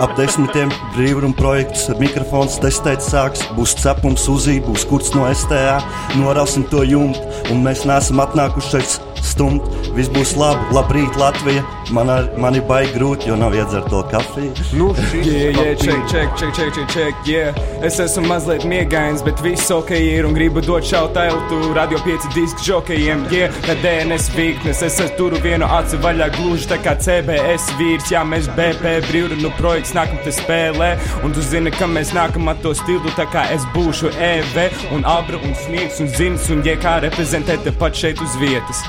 Ap 0.04 0.14
desmitiem 0.20 0.72
brīvrumu 0.96 1.38
projektus 1.38 1.88
ar 1.92 2.02
mikrofons 2.02 2.60
testēt 2.64 3.06
sāks. 3.06 3.46
Būs 3.58 3.76
cepums 3.80 4.28
uzī, 4.48 4.62
būs 4.64 4.86
kurts 4.88 5.12
no 5.16 5.28
STA. 5.28 5.82
Norausim 6.16 6.64
to 6.72 6.84
jumtu, 6.88 7.20
un 7.52 7.64
mēs 7.66 7.84
neesam 7.88 8.22
atnākuši 8.24 8.72
šeit 8.72 8.94
stumt. 9.38 9.64
Viss 9.98 10.12
būs 10.14 10.36
labi, 10.38 10.66
labrīt 10.76 11.18
Latvija. 11.18 11.64
Man, 11.96 12.10
ar, 12.12 12.28
man 12.42 12.58
ir 12.58 12.66
baigi 12.68 12.92
grūti, 12.98 13.30
jo 13.30 13.38
nav 13.40 13.56
iedzert 13.56 13.88
to 13.92 14.02
kafiju. 14.12 14.52
Nu, 14.78 14.92
Yeah, 15.28 15.56
yeah, 15.56 15.76
check, 15.76 16.04
check, 16.12 16.34
check, 16.38 16.54
check, 16.54 16.74
check, 16.74 16.90
check, 16.92 17.28
yeah. 17.28 17.56
Es 17.86 18.00
esmu 18.02 18.26
mazliet 18.28 18.66
miegains, 18.68 19.24
bet 19.26 19.40
viss 19.44 19.72
ok 19.74 19.94
ir 19.96 20.28
un 20.28 20.36
gribu 20.36 20.62
dot 20.64 20.86
šautājumu 20.88 21.72
radio 21.76 22.00
5 22.06 22.28
disku 22.36 22.66
žokejiem, 22.68 23.26
yeah. 23.34 23.56
Kad 23.66 23.82
DNS 23.84 24.30
virknes, 24.36 24.84
es 24.84 25.00
esmu 25.00 25.18
turu 25.18 25.42
vienu 25.44 25.68
aci 25.78 26.00
vaļā 26.04 26.30
gluži 26.38 26.70
tā 26.72 26.80
kā 26.84 26.98
CBS 27.02 27.72
vīrs, 27.80 28.12
jā, 28.14 28.24
mēs 28.28 28.52
BP 28.58 28.98
brīvrunu 29.08 29.52
projekts 29.60 29.96
nākam 29.98 30.22
te 30.26 30.36
spēlē, 30.36 30.94
un 31.24 31.36
tu 31.36 31.44
zini, 31.46 31.74
ka 31.74 31.90
mēs 31.90 32.14
nākam 32.18 32.52
ar 32.52 32.60
to 32.64 32.76
stilu, 32.78 33.16
tā 33.18 33.28
kā 33.32 33.48
es 33.56 33.66
būšu 33.76 34.14
EV 34.32 34.62
un 34.96 35.08
Abra 35.08 35.42
un 35.42 35.58
Sniegs 35.66 36.04
un 36.04 36.12
Zins 36.14 36.52
un 36.54 36.64
JK 36.68 37.00
reprezentēt 37.08 37.68
tepat 37.68 38.06
šeit 38.06 38.24
uz 38.24 38.40
vietas. 38.44 38.86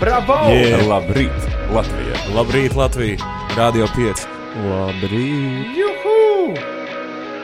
Bravo! 0.00 0.34
Yeah. 0.48 0.80
Labrīt, 0.88 1.36
Latvija! 1.68 2.16
Labrīt, 2.32 2.72
Latvija! 2.78 3.16
Radio 3.56 3.84
5. 3.92 4.22
Labrīt! 4.64 5.74
Juhu! 5.76 6.54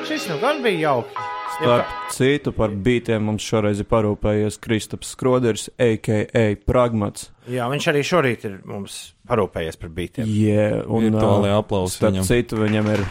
Šis 0.09 0.25
nu 0.31 0.38
gan 0.40 0.62
bija 0.64 0.81
jauki. 0.87 1.27
Starp 1.57 1.92
citu, 2.12 2.53
par 2.57 2.72
beigtiem 2.72 3.29
mums 3.29 3.44
šoreiz 3.44 3.81
ir 3.81 3.88
parūpējies 3.88 4.57
Kristaps 4.64 5.12
Skroders, 5.12 5.68
a.k.a. 5.81 6.46
Pragmats. 6.68 7.29
Jā, 7.53 7.68
viņš 7.72 7.90
arī 7.92 8.03
šorīt 8.05 8.49
ir 8.49 8.57
mums 8.68 8.96
parūpējies 9.29 9.81
par 9.81 9.92
beigtiem. 9.96 10.29
Yeah, 10.33 10.83
un 10.88 11.11
Virtuālie 11.11 11.53
ā, 11.53 11.61
aplausi 11.61 12.01
Starp 12.01 12.16
viņam. 12.16 12.29
citu, 12.29 12.61
viņam 12.64 12.90
ir. 12.96 13.05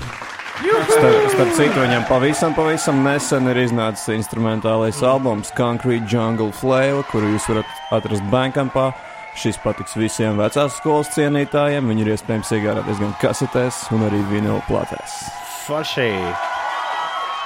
Starp, 0.56 1.26
starp 1.34 1.52
citu, 1.58 1.82
viņam 1.84 2.06
pavisam, 2.08 2.54
pavisam 2.56 3.02
nesen 3.04 3.50
ir 3.52 3.58
iznācis 3.66 4.08
instrumentālais 4.16 5.02
albums 5.04 5.52
Concrete 5.58 6.08
Jungle 6.08 6.54
Flavor, 6.56 7.04
kuru 7.12 7.34
jūs 7.34 7.48
varat 7.52 7.74
atrast 7.98 8.24
Bankampā. 8.32 8.90
Šis 9.36 9.58
patiks 9.60 9.98
visiem 10.00 10.38
vecās 10.40 10.78
skolas 10.80 11.10
cienītājiem. 11.12 11.90
Viņi 11.92 12.06
ir 12.06 12.12
iespējams 12.14 12.54
iegādāties 12.56 13.02
gan 13.04 13.12
kasetēs, 13.20 13.82
gan 13.92 14.06
arī 14.08 14.22
vinila 14.30 14.62
platēs. 14.70 15.18
Forši! 15.66 16.08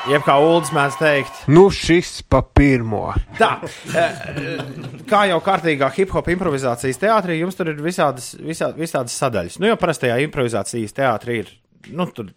Jeb 0.09 0.21
kā 0.23 0.35
Ulas 0.39 0.69
mēdz 0.73 0.95
teikt, 1.01 1.39
Nu, 1.51 1.65
šis 1.73 2.21
pa 2.29 2.39
pirmo. 2.45 3.09
tā, 3.39 3.57
eh, 3.97 4.61
kā 5.09 5.25
jau 5.27 5.39
kārtīgā 5.43 5.89
hip 5.97 6.13
hop 6.15 6.29
improvizācijas 6.31 7.01
teātrī, 7.01 7.39
jums 7.41 7.57
tur 7.57 7.73
ir 7.73 7.81
visādas, 7.83 8.35
visā, 8.39 8.69
visādas 8.77 9.17
sadaļas. 9.17 9.57
Nu, 9.59 9.67
jau 9.67 9.75
parastajā 9.81 10.21
improvizācijas 10.29 10.93
teātrī 10.95 11.41
ir, 11.41 11.51
nu, 11.87 12.05
tur, 12.13 12.29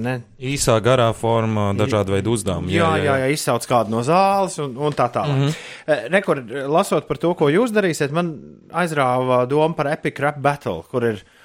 ne? 0.00 0.14
Īsā, 0.42 0.76
garā 0.84 1.08
formā, 1.16 1.70
dažādi 1.78 2.14
veidi 2.16 2.32
uzdevumi. 2.32 2.72
Jā, 2.74 2.90
jā, 3.00 3.16
jā, 3.22 3.28
izsauc 3.34 3.66
kādu 3.70 3.94
no 3.94 4.02
zāles 4.06 4.58
un, 4.62 4.74
un 4.76 4.96
tā 4.96 5.06
tālāk. 5.12 5.36
Mm 5.36 5.48
-hmm. 5.48 6.08
Rekord, 6.16 6.50
lasot 6.50 7.08
par 7.08 7.18
to, 7.18 7.34
ko 7.34 7.50
jūs 7.50 7.74
darīsiet, 7.74 8.10
man 8.10 8.34
aizrāva 8.72 9.46
doma 9.46 9.74
par 9.74 9.86
Epic 9.86 10.18
Rap 10.20 10.38
Battle, 10.38 10.82
kur 10.90 11.04
ir, 11.04 11.14
eh, 11.14 11.39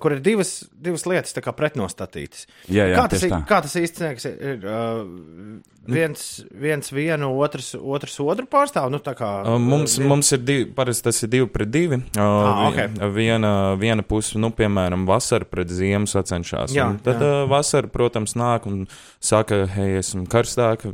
kur 0.00 0.12
ir 0.14 0.20
divas, 0.24 0.64
divas 0.72 1.04
lietas 1.10 1.34
tā 1.36 1.42
kā 1.44 1.52
pretnostatītas. 1.52 2.46
Jā, 2.72 2.86
jā, 2.88 2.96
kā, 2.96 3.08
tas, 3.12 3.24
tā. 3.28 3.40
kā 3.48 3.58
tas 3.66 3.74
īstenībā 3.76 4.30
ir? 4.30 4.62
Uh, 4.64 5.58
viens, 5.84 6.22
viens 6.56 6.88
vienu, 6.94 7.28
otrs, 7.44 7.74
otrs 7.76 8.14
otru 8.24 8.46
pārstāv. 8.48 8.88
Nu, 8.94 9.00
tā 9.04 9.12
kā, 9.18 9.32
Uh, 9.44 9.58
Mums, 9.60 9.98
uh, 9.98 10.06
mums 10.08 10.30
ir 10.32 10.38
divi, 10.46 10.64
parasti 10.72 11.04
tas 11.10 11.20
ir 11.26 11.28
divi 11.34 11.46
pret 11.52 11.70
divi. 11.70 11.98
Uh, 12.16 12.22
Ah, 12.24 12.70
vi- 12.70 12.86
ok. 12.86 13.12
viena, 13.12 13.52
viena 13.76 14.02
puse, 14.02 14.38
nu, 14.38 14.48
piemēram, 14.50 15.04
vasara 15.06 15.44
pret 15.44 15.68
ziemu 15.68 16.06
sacenšas. 16.08 16.72
Jā, 16.72 16.88
Un 16.88 16.98
Tad 17.04 17.20
jā. 17.20 17.44
uh, 17.44 17.48
vasara, 17.50 17.88
protams, 17.88 18.34
nāk 18.34 18.66
un 18.66 18.86
saka, 19.20 19.66
hei, 19.66 19.98
esmu 19.98 20.26
karstāk, 20.26 20.86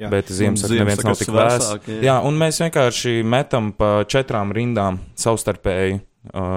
Jā. 0.00 0.08
bet 0.08 0.26
ziema 0.32 0.56
Un 0.56 0.56
saka, 0.56 0.74
neviens 0.74 1.04
nav 1.04 1.16
tik 1.18 1.28
svēsāk, 1.28 1.80
jā. 1.88 2.00
Jā, 2.08 2.16
un 2.24 2.38
mēs 2.38 2.60
vienkārši 2.62 3.22
metam 3.24 3.72
pa 3.72 4.04
četrām 4.08 4.52
rindām 4.54 4.98
savstarpēji 5.16 6.00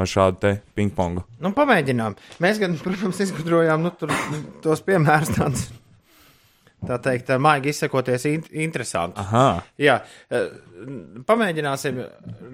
šādu 0.10 0.40
te 0.42 0.54
pingpongu. 0.76 1.24
Nu, 1.44 1.52
pamēģinām. 1.56 2.16
Mēs, 2.44 2.60
gan, 2.62 2.74
protams, 2.82 3.20
izgudrojām 3.28 3.84
nu, 3.86 3.92
tur, 3.96 4.12
tos 4.66 4.82
piemērus 4.88 5.36
tādus. 5.38 5.68
Tā 6.82 6.96
teikt, 6.98 7.28
maigi 7.38 7.70
izsakoties, 7.70 8.24
in 8.26 8.42
interesanti. 8.66 9.22
Aha, 9.22 9.62
Jā, 9.78 10.00
pamēģināsim. 11.30 12.00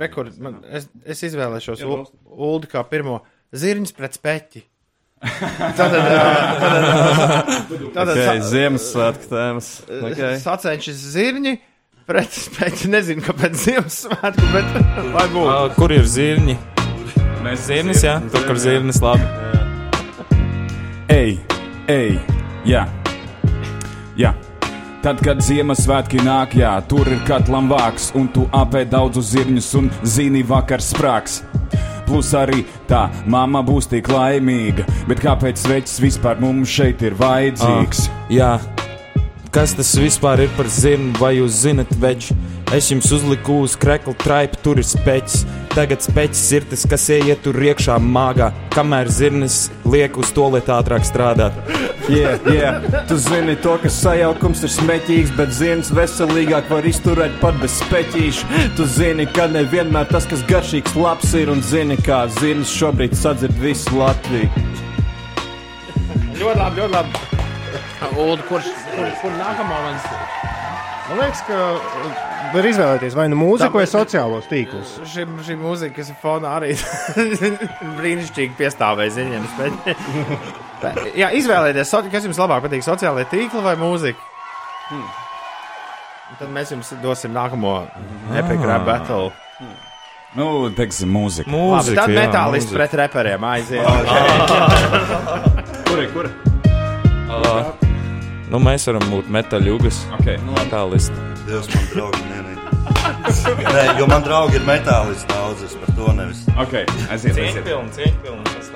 Rekord, 0.02 0.36
man, 0.44 0.58
es, 0.68 0.90
es 1.08 1.24
izvēlēšos 1.30 1.84
U- 1.88 2.02
Ulu 2.36 2.68
kā 2.68 2.84
pirmo 2.92 3.22
zirņus 3.56 3.96
pret 3.96 4.20
speķi. 4.20 4.66
Tātad, 5.24 5.96
tātad, 5.96 7.48
tātad 7.96 8.12
Okay, 8.14 8.44
Ziemassvētku 8.52 9.32
tēmas. 9.32 9.70
Okay. 10.12 10.36
sacenšas 10.44 11.00
zirņi 11.16 11.56
pret 12.06 12.36
speķi. 12.38 12.92
Nezinu, 12.94 13.24
kāpēc 13.26 13.56
Ziemassvētku, 13.64 14.52
bet 14.54 14.76
lai 15.16 15.26
būtu. 15.34 15.72
kur 15.80 15.96
ir 15.96 16.06
zirņi? 16.06 16.60
Mēs 17.46 17.68
zirnis, 17.68 18.02
jā, 18.04 18.18
tur, 18.34 18.44
kur 18.48 18.58
zirnis 18.60 19.00
labi. 19.04 19.26
Ej, 21.14 21.38
ej, 21.92 22.18
jā, 22.68 22.84
jā. 24.20 24.34
Tad, 25.06 25.22
kad 25.24 25.40
Ziemassvētki 25.46 26.20
nāk, 26.26 26.58
jā, 26.58 26.74
tur 26.90 27.08
ir 27.08 27.22
katlam 27.28 27.70
vāks, 27.72 28.10
un 28.18 28.26
tu 28.34 28.48
apēd 28.56 28.90
daudzus 28.92 29.30
zirņus, 29.36 29.70
un 29.80 29.92
zini, 30.04 30.42
vakars 30.44 30.90
sprāgs. 30.92 31.38
Plus 32.08 32.34
arī 32.36 32.64
tā, 32.90 33.06
mamma 33.30 33.62
būs 33.64 33.90
tik 33.92 34.10
laimīga, 34.12 34.88
bet 35.08 35.22
kāpēc 35.24 35.62
sveķis 35.62 36.02
vispār 36.04 36.42
mums 36.42 36.72
šeit 36.72 37.04
ir 37.06 37.16
vajadzīgs? 37.20 38.08
Ah, 38.10 38.28
jā, 38.34 38.52
kas 39.54 39.78
tas 39.78 39.94
vispār 40.02 40.48
ir 40.48 40.54
par 40.58 40.68
zirni, 40.72 41.14
vai 41.22 41.36
jūs 41.38 41.62
zinat, 41.64 41.94
veģi? 42.02 42.36
Es 42.76 42.90
jums 42.92 43.08
uzliku 43.16 43.62
uz 43.64 43.78
krekla 43.80 44.12
traipa, 44.20 44.58
tur 44.60 44.82
ir 44.82 44.84
speķis. 44.84 45.46
Tagad 45.72 46.02
speķis 46.04 46.42
ir 46.58 46.66
tas, 46.68 46.82
kas 46.92 47.06
ieiet 47.16 47.40
tur 47.46 47.56
iekšā 47.64 47.96
māgā, 48.04 48.50
kamēr 48.74 49.08
zirnis 49.08 49.70
liek 49.88 50.18
uz 50.20 50.34
to 50.36 50.50
lietu 50.52 50.74
ātrāk 50.76 51.06
strādāt. 51.08 51.56
Jā, 52.12 52.34
jā, 52.52 52.74
tu 53.08 53.16
zini 53.24 53.56
to, 53.64 53.78
ka 53.80 53.92
sajaukums 53.92 54.66
ir 54.68 54.74
smēķīgs, 54.76 55.32
bet 55.40 55.56
zirns 55.56 55.94
veselīgāk 55.96 56.68
var 56.74 56.88
izturēt 56.92 57.40
pat 57.40 57.56
bez 57.64 57.80
speķīša. 57.86 58.62
Tu 58.76 58.88
zini, 58.98 59.30
ka 59.32 59.48
nevienmēr 59.54 60.12
tas, 60.12 60.28
kas 60.28 60.44
garšīgs, 60.52 60.98
labs 61.00 61.32
ir, 61.40 61.54
un 61.54 61.64
zini, 61.64 61.96
kā 62.04 62.26
zirns 62.42 62.74
šobrīd 62.76 63.16
sadzird 63.16 63.56
visu 63.64 63.96
Latviju. 63.96 64.52
Ļoti 66.36 66.60
labi, 66.60 66.84
ļoti 66.84 66.94
labi. 67.00 67.28
Ulu, 68.12 68.42
kurš, 68.52 68.74
kur, 68.92 69.08
kur 69.24 69.40
nākamā 69.40 69.84
manas? 69.88 70.12
Man 71.08 71.22
liekas, 71.22 71.40
ka 71.48 71.58
var 72.54 72.66
izvēlēties 72.70 73.16
vai 73.18 73.26
nu 73.32 73.38
mūziku, 73.40 73.80
vai 73.80 73.86
sociālos 73.90 74.48
tīklus. 74.52 74.96
Šī, 75.12 75.26
šī 75.48 75.56
mūzika, 75.60 75.96
kas 76.00 76.12
ir 76.14 76.18
fonā, 76.22 76.50
arī 76.60 76.70
brīnišķīgi 78.00 78.54
piestāvēja 78.60 79.12
ziņām. 79.18 79.44
Jā, 81.22 81.32
izvēlieties, 81.40 81.90
so- 81.90 82.04
kas 82.12 82.28
jums 82.28 82.40
labāk 82.42 82.62
patīk, 82.68 82.84
sociālai 82.86 83.26
tīkli 83.32 83.62
vai 83.66 83.76
mūzika. 83.82 84.22
Hmm. 84.92 85.08
Tad 86.38 86.50
mēs 86.54 86.72
jums 86.76 86.90
dosim 87.02 87.32
nākamo 87.36 87.74
epic 88.36 88.62
rap 88.68 88.84
battle. 88.88 89.32
Nu, 90.38 90.68
teiksim, 90.76 91.10
mūzika. 91.16 91.48
Labi, 91.50 91.58
Mūzika, 91.58 92.04
tad 92.04 92.12
jā, 92.12 92.18
metālists 92.28 92.70
mūzika. 92.70 92.78
pret 92.78 92.92
reperiem 93.00 93.42
aiziet. 93.48 93.86
Kur 95.88 95.98
ir? 96.04 96.10
Kur? 96.14 96.28
Nu, 98.52 98.60
mēs 98.64 98.86
varam 98.92 99.06
būt 99.12 99.32
metaļugas. 99.34 99.98
Okay. 100.20 100.38
Metālisti. 100.52 101.16
Dievs, 101.48 101.68
man 101.72 101.86
draugi 101.94 102.26
nenīd. 102.28 102.58
Nē, 103.72 103.84
jo 104.00 104.08
man 104.10 104.24
draugi 104.26 104.58
ir 104.60 104.66
metālis 104.68 105.22
daudz, 105.30 105.62
es 105.64 105.76
par 105.80 105.94
to 105.96 106.12
nevis. 106.18 106.42
Okay. 106.60 106.84
Aiziet, 107.08 107.38
aiziet. 107.40 107.70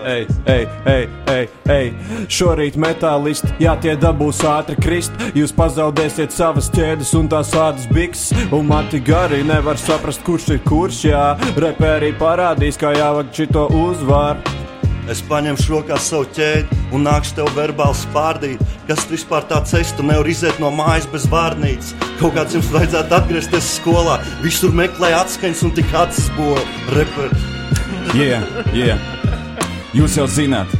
Ej, 0.02 0.24
ej, 0.50 0.64
ej, 0.90 1.04
ej, 1.30 1.50
ej, 1.70 1.90
šorīt 2.32 2.78
metālisti, 2.80 3.52
jā, 3.62 3.76
tie 3.84 3.98
dabūs 4.00 4.40
ātri 4.48 4.78
krist. 4.80 5.20
Jūs 5.38 5.52
pazaudēsiet 5.58 6.32
savas 6.34 6.72
ķēdes 6.74 7.12
un 7.20 7.28
tās 7.34 7.52
ādas 7.60 7.92
biks. 7.92 8.30
Un 8.56 8.72
mati 8.72 9.04
gari 9.04 9.44
nevar 9.46 9.78
saprast, 9.82 10.24
kurš 10.26 10.54
ir 10.56 10.64
kurš, 10.64 11.04
jā. 11.12 11.28
Repērī 11.60 12.16
parādīs, 12.24 12.80
kā 12.80 12.96
jāvāk 12.96 13.36
šito 13.36 13.68
uzvāru. 13.84 14.61
Es 15.10 15.22
paņemšu 15.26 15.72
rokā 15.72 15.98
savu 15.98 16.28
ķēdi 16.36 16.78
un 16.94 17.06
nākšu 17.08 17.40
tev 17.40 17.50
verbāli 17.56 17.98
spārdīt. 17.98 18.62
Kas 18.90 19.06
tu 19.06 19.16
vispār 19.16 19.48
tāds 19.50 19.74
esi? 19.78 19.96
Tu 19.98 20.06
nevari 20.06 20.36
iziet 20.36 20.60
no 20.62 20.70
mājas 20.76 21.08
bez 21.12 21.26
vārnīcas. 21.32 21.96
Kaut 22.20 22.36
kāds 22.38 22.54
jums 22.58 22.70
vajadzētu 22.74 23.18
atgriezties 23.18 23.72
skolā. 23.80 24.20
Visur 24.44 24.76
meklē 24.78 25.14
atskaņas 25.24 25.66
un 25.66 25.74
tik 25.78 25.96
acis 26.04 26.30
bola. 26.38 26.62
Reperi. 26.94 27.42
Jā, 28.18 28.44
jā. 28.76 29.00
Jūs 29.96 30.16
jau 30.20 30.28
zināt, 30.30 30.72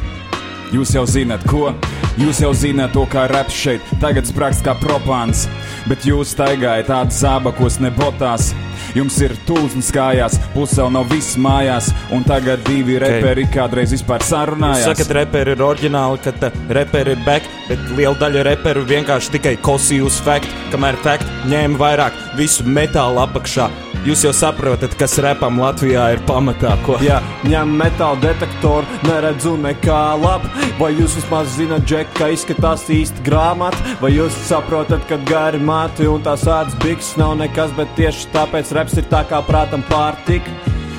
jūs 0.72 0.94
jau 0.94 1.02
zināt, 1.08 1.42
ko? 1.50 1.72
Jūs 2.20 2.42
jau 2.42 2.50
zināt 2.56 2.92
to, 2.92 3.02
kā 3.08 3.24
raps 3.30 3.56
šeit 3.56 3.84
tagad 4.00 4.28
sprāgst 4.28 4.64
kā 4.66 4.74
propāns. 4.80 5.46
Bet 5.88 6.04
jūs 6.06 6.34
staigājat 6.36 6.90
tādas 6.90 7.20
zābakos, 7.24 7.80
ne 7.82 7.90
botās. 7.96 8.52
Jums 8.96 9.16
ir 9.24 9.32
tūlsnes 9.48 9.88
kājās, 9.94 10.36
pusē 10.52 10.84
nav 10.92 11.08
viss 11.12 11.38
mājās, 11.40 11.88
un 12.12 12.26
tagad 12.28 12.60
divi 12.66 12.98
okay. 12.98 13.06
reperi 13.06 13.46
kādreiz 13.52 13.94
vispār 13.94 14.20
Jūs 14.20 14.32
sarunājās. 14.34 14.84
sakat, 14.90 15.14
reperi 15.16 15.54
ir 15.56 15.64
oriģināli, 15.64 16.20
ka 16.24 16.34
tā 16.42 16.52
reperi 16.76 17.16
ir 17.16 17.24
back, 17.24 17.48
bet 17.70 17.88
liela 17.96 18.18
daļa 18.20 18.44
reperu 18.50 18.84
vienkārši 18.88 19.38
tikai 19.38 19.56
kosījus 19.64 20.20
fact, 20.26 20.52
kamēr 20.74 21.00
fact 21.06 21.48
ņēma 21.48 21.80
vairāk 21.80 22.20
visu 22.36 22.68
metālu 22.68 23.24
apakšā. 23.24 23.70
Jūs 24.02 24.24
jau 24.24 24.32
saprotat, 24.34 24.96
kas 24.98 25.12
repam 25.22 25.60
Latvijā 25.62 26.08
ir 26.16 26.20
pamatā, 26.26 26.72
ko. 26.82 26.96
Jā, 27.06 27.20
ņem 27.46 27.76
metāla 27.78 28.18
detektoru, 28.24 28.82
neredzu 29.06 29.52
nekā 29.62 30.00
labu. 30.18 30.50
Vai 30.80 30.88
jūs 30.96 31.14
vismaz 31.20 31.52
zināt, 31.54 31.86
Džek, 31.86 32.10
kā 32.18 32.32
izskatās 32.34 32.82
īsti 32.90 33.22
grāmata? 33.28 33.78
Vai 34.02 34.10
jūs 34.16 34.34
saprotat, 34.48 35.06
ka 35.06 35.20
gari 35.30 35.62
mati 35.62 36.10
un 36.10 36.26
tās 36.26 36.48
ādas 36.50 36.74
bikses 36.82 37.14
nav 37.20 37.36
nekas, 37.38 37.70
bet 37.78 37.94
tieši 37.94 38.26
tāpēc 38.34 38.74
reps 38.74 38.98
ir 38.98 39.06
tā 39.12 39.22
kā 39.30 39.38
prātam 39.46 39.86
pārtika? 39.86 40.50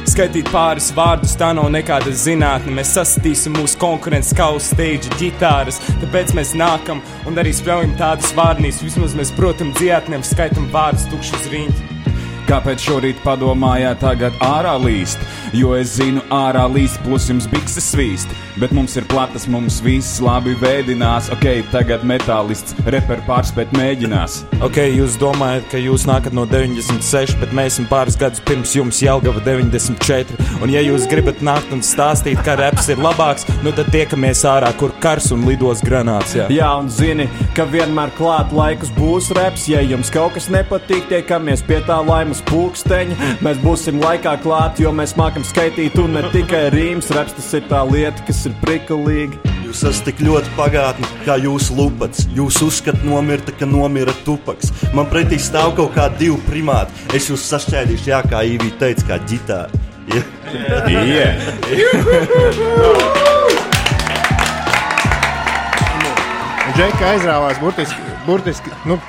Skaitīt 0.08 0.48
pāris 0.54 0.88
vārdus, 0.96 1.36
tā 1.36 1.52
nav 1.58 1.68
nekāda 1.76 2.12
zinātne. 2.16 2.72
Mēs 2.80 2.96
sastīsim 2.96 3.58
mūsu 3.60 3.80
konkurences 3.84 4.40
uz 4.48 4.70
stage 4.72 5.12
ģitāras. 5.20 5.82
Tāpēc 6.06 6.32
mēs 6.40 6.56
nākam 6.56 7.04
un 7.28 7.36
arī 7.36 7.52
spēlējam 7.52 7.98
tādas 8.00 8.32
vārnīs. 8.38 8.80
Vismaz 8.84 9.18
mēs, 9.20 9.36
protams, 9.36 9.84
nevis 10.08 10.32
skaitam 10.32 10.72
vārdus 10.72 11.10
tukšus 11.12 11.52
riņķus. 11.52 11.93
Kāpēc 12.54 12.84
šorīt 12.86 13.22
padomājāt, 13.26 13.98
tagad 14.04 14.36
ārā 14.46 14.76
līst? 14.78 15.24
Jo 15.54 15.76
es 15.78 15.96
zinu, 16.00 16.24
ārā 16.34 16.64
līst, 16.72 16.98
plus 17.06 17.28
jums 17.30 17.46
bikses 17.52 17.92
svīst. 17.94 18.32
Bet 18.58 18.74
mums 18.74 18.96
ir 18.98 19.06
platas, 19.10 19.46
mums 19.50 19.80
viss 19.86 20.18
labi 20.22 20.56
vēdinās. 20.58 21.30
Ok, 21.34 21.46
tagad 21.74 22.02
metālists, 22.06 22.74
reper 22.90 23.22
pārspēt 23.28 23.74
mēģinās. 23.78 24.40
Ok, 24.66 24.80
jūs 24.94 25.18
domājat, 25.22 25.68
ka 25.72 25.82
jūs 25.82 26.08
nākat 26.10 26.34
no 26.34 26.48
96, 26.50 27.38
bet 27.42 27.54
mēs 27.54 27.76
esam 27.76 27.88
pāris 27.90 28.18
gadus 28.20 28.42
pirms 28.46 28.74
jums 28.78 29.02
Jelgava 29.02 29.42
94. 29.46 30.38
Un 30.64 30.74
ja 30.74 30.82
jūs 30.86 31.06
gribat 31.10 31.42
nākt 31.46 31.74
un 31.74 31.82
stāstīt, 31.86 32.42
ka 32.46 32.58
reps 32.60 32.90
ir 32.94 33.02
labāks, 33.02 33.46
nu 33.66 33.74
tad 33.76 33.90
tiekamies 33.94 34.44
ārā, 34.50 34.74
kur 34.78 34.94
kars 35.04 35.32
un 35.36 35.46
lidos 35.50 35.82
granāts. 35.86 36.34
Jā. 36.38 36.50
Jā, 36.54 36.72
un 36.82 36.90
zini, 36.94 37.30
ka 37.58 37.66
vienmēr 37.70 38.14
klāt 38.18 38.54
laikus 38.54 38.94
būs 38.98 39.30
reps. 39.38 39.68
Ja 39.70 39.82
jums 39.86 40.10
kaut 40.14 40.34
kas 40.38 40.50
nepatīk, 40.54 41.06
tiekamies 41.12 41.66
pie 41.66 41.82
tā 41.88 42.00
laimas 42.06 42.42
pulksteņa. 42.50 43.38
Mēs 43.46 43.62
būsim 43.62 44.02
laikā 44.02 44.38
klāt, 44.44 44.82
jo 44.82 44.94
mēs 44.96 45.18
mākam 45.20 45.43
skaitīt, 45.48 45.98
un 46.02 46.16
ne 46.18 46.24
tikai 46.34 46.70
rīms. 46.74 47.12
Reps 47.16 47.36
tas 47.38 47.50
ir 47.58 47.64
tā 47.70 47.82
lieta, 47.90 48.24
kas 48.28 48.46
ir 48.50 48.54
prikulīga. 48.62 49.40
Jūs 49.64 49.84
esat 49.90 50.06
tik 50.10 50.20
ļoti 50.26 50.52
pagātni, 50.58 51.08
kā 51.26 51.36
jūsu 51.42 51.78
lupats. 51.80 52.28
Jūs 52.38 52.60
uzskatāt, 52.66 53.06
nomirta, 53.08 53.56
ka 53.58 53.66
nomira 53.66 54.14
tupaks. 54.26 54.70
Man 54.94 55.10
pretī 55.10 55.40
stāv 55.42 55.74
kaut 55.80 55.96
kādi 55.98 56.28
divi 56.28 56.38
primāti. 56.50 56.94
Es 57.18 57.30
jūs 57.32 57.48
sašķēdīšu, 57.50 58.12
jā, 58.12 58.20
kā 58.30 58.44
Īvija 58.46 58.80
teica, 58.84 59.04
kā 59.14 59.18
ģitāra. 59.32 59.70
Ja? 60.14 60.22
Yeah. 60.92 61.40
Un 66.64 66.78
Džeka 66.78 67.10
aizrāvās 67.16 67.58
burtiski, 67.62 68.14
burtiski 68.28 68.72
nu, 68.90 69.00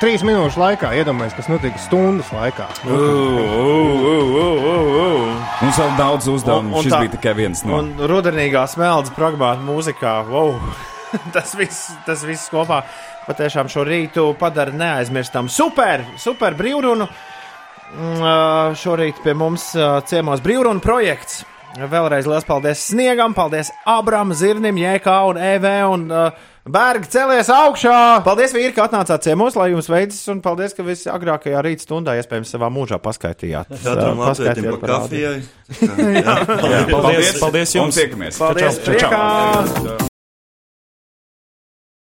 trīs 0.00 0.22
minūšu 0.26 0.58
laikā. 0.60 0.90
Iedomājieties, 1.00 1.36
kas 1.38 1.48
notika 1.52 1.78
stundas 1.82 2.30
laikā. 2.34 2.66
Mums 5.58 5.78
vēl 5.80 5.96
daudz 5.98 6.28
uzdevumu. 6.30 6.68
Un- 6.72 6.78
un 6.78 6.84
Šis 6.86 6.92
tā- 6.92 7.00
bija 7.02 7.12
tikai 7.16 7.34
viens 7.36 7.64
no. 7.64 7.78
Un 7.82 7.94
rudenīgā 7.98 8.66
smeldz 8.68 9.10
pragmāta 9.16 9.60
mūzikā. 9.64 10.14
Wow. 10.28 10.58
tas, 11.34 11.54
viss, 11.56 11.90
tas 12.06 12.22
viss 12.24 12.48
kopā 12.52 12.82
patiešām 13.28 13.68
šo 13.68 13.84
rītu 13.84 14.36
padara 14.38 14.72
neaizmirstam. 14.72 15.48
Super, 15.48 16.04
super 16.16 16.54
brīvrunu. 16.54 17.08
Mm, 17.88 18.74
Šorīt 18.76 19.22
pie 19.24 19.32
mums 19.34 19.70
ciemos 20.10 20.42
brīvrunu 20.44 20.80
projekts. 20.84 21.44
Vēlreiz 21.78 22.26
liels 22.26 22.44
paldies 22.48 22.80
Sniegam, 22.90 23.34
paldies 23.36 23.70
Abram, 23.86 24.32
Zirnim, 24.34 24.76
JK 24.76 25.06
un 25.28 25.36
EV 25.38 25.66
un 25.88 26.06
uh, 26.10 26.30
Bērgi 26.68 27.08
celies 27.12 27.48
augšā! 27.52 27.94
Paldies, 28.26 28.52
vīri, 28.56 28.74
ka 28.76 28.84
atnācāt 28.88 29.24
ciemos, 29.24 29.56
lai 29.56 29.70
jums 29.72 29.88
veicas, 29.88 30.20
un 30.32 30.42
paldies, 30.44 30.74
ka 30.76 30.84
visi 30.84 31.08
agrākajā 31.12 31.62
rīta 31.64 31.86
stundā 31.86 32.16
iespējams 32.20 32.52
savā 32.52 32.68
mūžā 32.72 33.00
paskaitījāt. 33.04 33.72
Katram 33.72 34.20
Ā, 34.20 34.28
latvietim 34.34 34.68
paskaitījāt 34.68 34.76
pa 34.76 34.82
par 34.82 34.94
kafijai. 34.98 35.38
Paldies, 36.92 37.32
paldies 37.40 37.74
Un 37.76 37.80
jums! 37.80 38.02
tiekamies! 38.02 38.42
Paldies, 38.42 38.84
čau, 38.84 39.00
čau. 39.00 39.10
priekā! 39.16 40.07